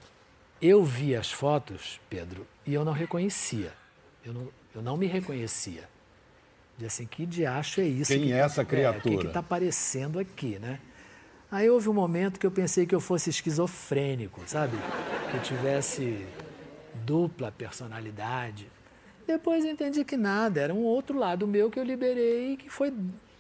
eu 0.61 0.83
vi 0.83 1.15
as 1.15 1.31
fotos, 1.31 2.01
Pedro, 2.09 2.47
e 2.67 2.73
eu 2.73 2.85
não 2.85 2.93
reconhecia. 2.93 3.73
Eu 4.25 4.33
não, 4.33 4.49
eu 4.75 4.83
não 4.83 4.97
me 4.97 5.07
reconhecia. 5.07 5.85
De 6.79 6.87
assim, 6.87 7.07
que 7.07 7.27
diacho 7.27 7.81
é 7.81 7.85
isso? 7.85 8.13
Quem 8.13 8.33
é 8.33 8.39
essa 8.39 8.65
criatura? 8.65 9.15
É, 9.15 9.19
o 9.19 9.21
que 9.21 9.27
está 9.27 9.41
aparecendo 9.41 10.19
aqui, 10.19 10.59
né? 10.59 10.81
Aí 11.51 11.71
houve 11.71 11.89
um 11.89 11.93
momento 11.93 12.41
que 12.41 12.47
eu 12.47 12.51
pensei 12.51 12.87
que 12.87 12.95
eu 12.95 13.01
fosse 13.01 13.31
esquizofrênico, 13.31 14.41
sabe? 14.47 14.77
Que 15.31 15.37
eu 15.37 15.43
tivesse 15.43 16.27
dupla 17.05 17.53
personalidade. 17.53 18.69
Depois 19.27 19.65
eu 19.65 19.71
entendi 19.71 20.05
que 20.05 20.17
nada, 20.17 20.61
era 20.61 20.75
um 20.75 20.83
outro 20.83 21.19
lado 21.19 21.47
meu 21.47 21.71
que 21.71 21.79
eu 21.79 21.85
liberei 21.85 22.57
que 22.57 22.69
foi, 22.69 22.93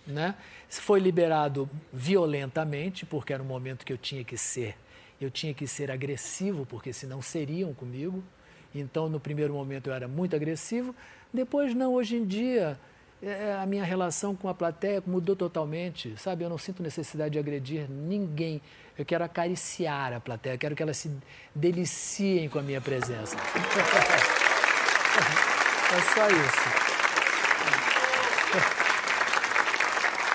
né? 0.06 0.36
Foi 0.68 1.00
liberado 1.00 1.68
violentamente, 1.92 3.04
porque 3.04 3.32
era 3.32 3.42
um 3.42 3.46
momento 3.46 3.84
que 3.84 3.92
eu 3.92 3.98
tinha 3.98 4.22
que 4.22 4.36
ser, 4.36 4.76
eu 5.20 5.30
tinha 5.30 5.52
que 5.52 5.66
ser 5.66 5.90
agressivo, 5.90 6.64
porque 6.64 6.92
senão 6.92 7.20
seriam 7.20 7.74
comigo. 7.74 8.22
Então, 8.74 9.08
no 9.08 9.18
primeiro 9.18 9.54
momento 9.54 9.88
eu 9.88 9.94
era 9.94 10.06
muito 10.06 10.36
agressivo, 10.36 10.94
depois 11.32 11.74
não, 11.74 11.94
hoje 11.94 12.16
em 12.16 12.24
dia 12.24 12.78
a 13.62 13.66
minha 13.66 13.85
relação 13.85 14.37
com 14.37 14.48
a 14.48 14.55
plateia 14.55 15.02
mudou 15.07 15.35
totalmente, 15.35 16.14
sabe? 16.18 16.44
Eu 16.44 16.50
não 16.50 16.59
sinto 16.59 16.83
necessidade 16.83 17.33
de 17.33 17.38
agredir 17.38 17.90
ninguém. 17.90 18.61
Eu 18.96 19.05
quero 19.05 19.24
acariciar 19.24 20.12
a 20.12 20.20
plateia, 20.20 20.55
eu 20.55 20.59
quero 20.59 20.76
que 20.76 20.83
elas 20.83 20.96
se 20.96 21.11
deliciem 21.55 22.48
com 22.48 22.59
a 22.59 22.62
minha 22.62 22.81
presença. 22.81 23.37
é 25.96 26.00
só 26.14 26.29
isso. 26.29 26.87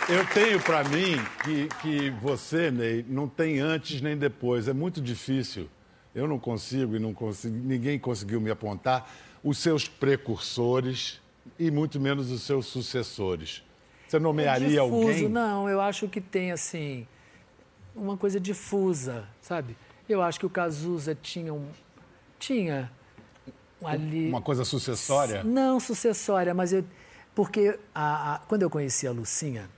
Eu 0.10 0.26
tenho 0.28 0.60
para 0.60 0.84
mim 0.84 1.18
que, 1.44 1.70
que 1.82 2.10
você, 2.22 2.70
Ney, 2.72 3.06
não 3.08 3.30
tem 3.30 3.60
antes 3.60 4.02
nem 4.02 4.18
depois. 4.18 4.68
É 4.68 4.74
muito 4.74 5.00
difícil. 5.00 5.70
Eu 6.14 6.28
não 6.28 6.38
consigo 6.38 6.96
e 6.96 7.00
não 7.00 7.14
consigo, 7.14 7.56
ninguém 7.56 7.98
conseguiu 7.98 8.42
me 8.42 8.52
apontar 8.52 9.10
os 9.44 9.58
seus 9.60 9.88
precursores 9.88 11.21
e 11.58 11.72
muito 11.72 12.00
menos 12.00 12.32
os 12.32 12.44
seus 12.44 12.66
sucessores. 12.66 13.64
Você 14.08 14.20
nomearia 14.20 14.68
é 14.68 14.84
difuso, 14.84 15.08
alguém? 15.08 15.30
Não, 15.30 15.70
eu 15.70 15.80
acho 15.80 16.08
que 16.08 16.20
tem 16.20 16.52
assim 16.52 17.08
uma 17.96 18.18
coisa 18.18 18.40
difusa, 18.40 19.28
sabe? 19.42 19.78
Eu 20.08 20.22
acho 20.22 20.40
que 20.40 20.46
o 20.46 20.50
Cazuza 20.50 21.16
tinha 21.16 21.54
um 21.54 21.68
tinha 22.38 22.92
ali 23.84 24.28
uma 24.28 24.42
coisa 24.42 24.66
sucessória? 24.66 25.44
Não 25.44 25.80
sucessória, 25.80 26.54
mas 26.54 26.74
eu 26.74 26.84
porque 27.34 27.80
a, 27.96 28.36
a, 28.36 28.40
quando 28.40 28.64
eu 28.64 28.70
conheci 28.70 29.08
a 29.08 29.12
Lucinha, 29.12 29.70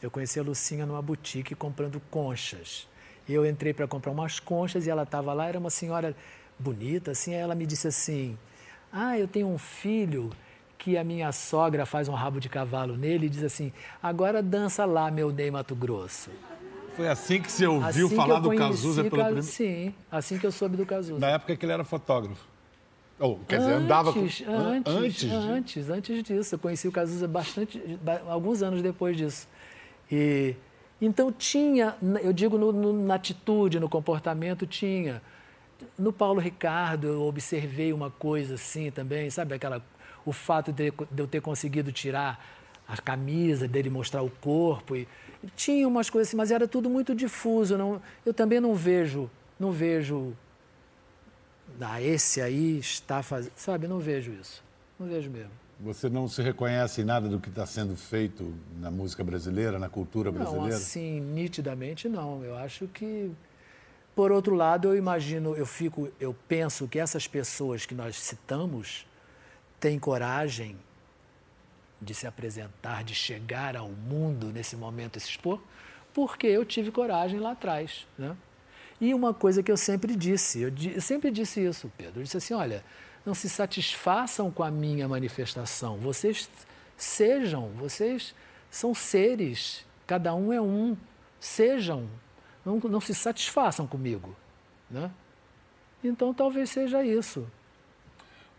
eu 0.00 0.10
conheci 0.10 0.38
a 0.38 0.42
Lucinha 0.42 0.86
numa 0.86 1.02
boutique 1.02 1.54
comprando 1.54 2.00
conchas. 2.10 2.86
Eu 3.28 3.44
entrei 3.44 3.74
para 3.74 3.86
comprar 3.88 4.12
umas 4.12 4.38
conchas 4.38 4.86
e 4.86 4.90
ela 4.90 5.02
estava 5.02 5.32
lá, 5.32 5.46
era 5.46 5.58
uma 5.58 5.70
senhora 5.70 6.14
bonita, 6.58 7.10
assim, 7.10 7.34
aí 7.34 7.40
ela 7.40 7.54
me 7.54 7.66
disse 7.66 7.88
assim: 7.88 8.38
"Ah, 8.92 9.18
eu 9.18 9.26
tenho 9.26 9.48
um 9.48 9.58
filho 9.58 10.30
que 10.88 10.96
a 10.96 11.04
minha 11.04 11.30
sogra 11.32 11.84
faz 11.84 12.08
um 12.08 12.14
rabo 12.14 12.40
de 12.40 12.48
cavalo 12.48 12.96
nele 12.96 13.26
e 13.26 13.28
diz 13.28 13.42
assim: 13.42 13.70
agora 14.02 14.42
dança 14.42 14.86
lá, 14.86 15.10
meu 15.10 15.30
Ney 15.30 15.50
Mato 15.50 15.74
Grosso. 15.74 16.30
Foi 16.96 17.06
assim 17.06 17.40
que 17.40 17.52
você 17.52 17.66
ouviu 17.66 18.06
assim 18.06 18.16
falar 18.16 18.40
do 18.40 18.54
Cazuza 18.56 19.04
pelo 19.04 19.22
primeiro... 19.22 19.42
Sim, 19.42 19.94
assim 20.10 20.38
que 20.38 20.46
eu 20.46 20.50
soube 20.50 20.76
do 20.76 20.86
Cazuza. 20.86 21.20
Na 21.20 21.28
época 21.28 21.54
que 21.54 21.64
ele 21.64 21.72
era 21.72 21.84
fotógrafo. 21.84 22.44
Ou, 23.20 23.38
quer 23.46 23.58
dizer, 23.58 23.72
antes, 23.72 23.84
andava 23.84 24.12
com... 24.12 24.20
Antes, 24.20 24.46
antes, 24.46 25.30
antes, 25.30 25.90
antes 25.90 26.22
disso. 26.24 26.54
Eu 26.54 26.58
conheci 26.58 26.88
o 26.88 26.92
Cazuza 26.92 27.28
bastante, 27.28 27.80
alguns 28.26 28.62
anos 28.62 28.82
depois 28.82 29.16
disso. 29.16 29.46
E, 30.10 30.56
então 31.00 31.30
tinha, 31.30 31.94
eu 32.22 32.32
digo 32.32 32.58
no, 32.58 32.72
no, 32.72 32.92
na 32.92 33.14
atitude, 33.14 33.78
no 33.78 33.88
comportamento, 33.88 34.66
tinha. 34.66 35.22
No 35.96 36.12
Paulo 36.12 36.40
Ricardo 36.40 37.06
eu 37.06 37.22
observei 37.22 37.92
uma 37.92 38.10
coisa 38.10 38.54
assim 38.54 38.90
também, 38.90 39.30
sabe 39.30 39.54
aquela 39.54 39.80
o 40.28 40.32
fato 40.32 40.72
de, 40.72 40.90
de 40.90 41.22
eu 41.22 41.26
ter 41.26 41.40
conseguido 41.40 41.90
tirar 41.90 42.44
a 42.86 42.96
camisa, 42.96 43.66
dele 43.66 43.90
mostrar 43.90 44.22
o 44.22 44.30
corpo. 44.30 44.94
E, 44.94 45.08
tinha 45.54 45.86
umas 45.86 46.10
coisas 46.10 46.28
assim, 46.28 46.36
mas 46.36 46.50
era 46.50 46.66
tudo 46.68 46.90
muito 46.90 47.14
difuso. 47.14 47.78
Não, 47.78 48.00
eu 48.26 48.34
também 48.34 48.60
não 48.60 48.74
vejo, 48.74 49.30
não 49.58 49.72
vejo. 49.72 50.34
Ah, 51.80 52.02
esse 52.02 52.40
aí 52.40 52.78
está 52.78 53.22
fazendo. 53.22 53.52
Sabe, 53.56 53.86
não 53.86 54.00
vejo 54.00 54.32
isso. 54.32 54.62
Não 54.98 55.06
vejo 55.06 55.30
mesmo. 55.30 55.52
Você 55.80 56.08
não 56.08 56.26
se 56.26 56.42
reconhece 56.42 57.02
em 57.02 57.04
nada 57.04 57.28
do 57.28 57.38
que 57.38 57.48
está 57.48 57.64
sendo 57.64 57.96
feito 57.96 58.52
na 58.80 58.90
música 58.90 59.22
brasileira, 59.22 59.78
na 59.78 59.88
cultura 59.88 60.32
brasileira? 60.32 60.70
Não, 60.70 60.76
assim, 60.76 61.20
nitidamente 61.20 62.08
não. 62.08 62.42
Eu 62.42 62.56
acho 62.56 62.86
que. 62.88 63.30
Por 64.16 64.32
outro 64.32 64.56
lado, 64.56 64.88
eu 64.88 64.96
imagino, 64.96 65.54
eu 65.54 65.64
fico, 65.64 66.08
eu 66.18 66.34
penso 66.48 66.88
que 66.88 66.98
essas 66.98 67.28
pessoas 67.28 67.86
que 67.86 67.94
nós 67.94 68.18
citamos 68.18 69.06
tem 69.80 69.98
coragem 69.98 70.76
de 72.00 72.14
se 72.14 72.26
apresentar, 72.26 73.02
de 73.02 73.14
chegar 73.14 73.76
ao 73.76 73.88
mundo 73.88 74.46
nesse 74.46 74.76
momento 74.76 75.16
e 75.16 75.20
se 75.20 75.30
expor, 75.30 75.60
porque 76.14 76.46
eu 76.46 76.64
tive 76.64 76.90
coragem 76.90 77.40
lá 77.40 77.52
atrás. 77.52 78.06
Né? 78.16 78.36
E 79.00 79.14
uma 79.14 79.32
coisa 79.34 79.62
que 79.62 79.70
eu 79.70 79.76
sempre 79.76 80.14
disse, 80.16 80.60
eu, 80.60 80.72
eu 80.94 81.00
sempre 81.00 81.30
disse 81.30 81.64
isso, 81.64 81.90
Pedro, 81.96 82.20
eu 82.20 82.24
disse 82.24 82.36
assim, 82.36 82.54
olha, 82.54 82.84
não 83.24 83.34
se 83.34 83.48
satisfaçam 83.48 84.50
com 84.50 84.62
a 84.62 84.70
minha 84.70 85.08
manifestação, 85.08 85.96
vocês 85.98 86.48
sejam, 86.96 87.68
vocês 87.70 88.34
são 88.70 88.94
seres, 88.94 89.84
cada 90.06 90.34
um 90.34 90.52
é 90.52 90.60
um, 90.60 90.96
sejam, 91.40 92.08
não, 92.64 92.78
não 92.78 93.00
se 93.00 93.14
satisfaçam 93.14 93.86
comigo. 93.86 94.34
Né? 94.90 95.10
Então 96.02 96.32
talvez 96.32 96.70
seja 96.70 97.04
isso. 97.04 97.46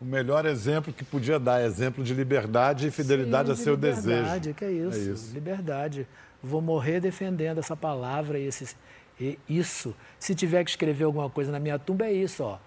O 0.02 0.06
melhor 0.06 0.46
exemplo 0.46 0.94
que 0.94 1.04
podia 1.04 1.38
dar, 1.38 1.62
exemplo 1.62 2.04
de 2.04 2.14
liberdade 2.14 2.88
e 2.88 2.92
fidelidade 2.92 3.48
Sim, 3.48 3.54
a 3.54 3.56
seu 3.58 3.74
liberdade, 3.74 4.02
desejo. 4.06 4.22
Liberdade, 4.22 4.54
que 4.54 4.66
é 4.66 4.72
isso, 4.72 4.98
é 4.98 5.14
isso, 5.14 5.34
liberdade. 5.34 6.08
Vou 6.42 6.62
morrer 6.62 7.02
defendendo 7.02 7.58
essa 7.58 7.76
palavra 7.76 8.40
e, 8.40 8.46
esse, 8.46 8.76
e 9.20 9.38
isso. 9.50 9.94
Se 10.18 10.34
tiver 10.34 10.64
que 10.64 10.70
escrever 10.70 11.04
alguma 11.04 11.30
coisa 11.30 11.52
na 11.52 11.60
minha 11.60 11.78
tumba, 11.78 12.06
é 12.06 12.14
isso, 12.14 12.44
ó. 12.44 12.58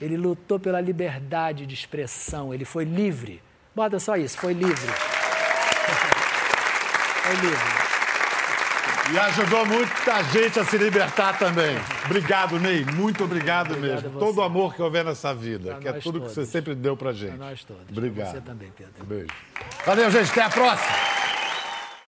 Ele 0.00 0.16
lutou 0.16 0.58
pela 0.58 0.80
liberdade 0.80 1.66
de 1.66 1.74
expressão, 1.74 2.52
ele 2.52 2.64
foi 2.64 2.84
livre. 2.84 3.40
Bota 3.76 4.00
só 4.00 4.16
isso, 4.16 4.36
foi 4.36 4.52
livre. 4.52 4.74
foi 7.22 7.34
livre. 7.36 7.81
E 9.10 9.18
ajudou 9.18 9.66
muita 9.66 10.22
gente 10.24 10.60
a 10.60 10.64
se 10.64 10.78
libertar 10.78 11.38
também. 11.38 11.76
Obrigado, 12.04 12.58
Ney. 12.58 12.84
Muito 12.94 13.24
obrigado, 13.24 13.72
obrigado 13.74 14.02
mesmo. 14.04 14.18
Todo 14.18 14.38
o 14.38 14.42
amor 14.42 14.74
que 14.74 14.82
houver 14.82 15.04
nessa 15.04 15.34
vida, 15.34 15.72
pra 15.72 15.80
que 15.80 15.88
é 15.88 15.92
tudo 15.94 16.20
todos. 16.20 16.28
que 16.28 16.34
você 16.34 16.46
sempre 16.46 16.74
deu 16.74 16.96
pra 16.96 17.12
gente. 17.12 17.36
Pra 17.36 17.46
nós 17.46 17.64
todos. 17.64 17.82
Obrigado. 17.90 18.30
Pra 18.30 18.40
você 18.40 18.46
também, 18.46 18.72
Pedro. 18.76 19.04
Beijo. 19.04 19.26
Valeu, 19.84 20.10
gente. 20.10 20.30
Até 20.30 20.42
a 20.42 20.50
próxima. 20.50 21.11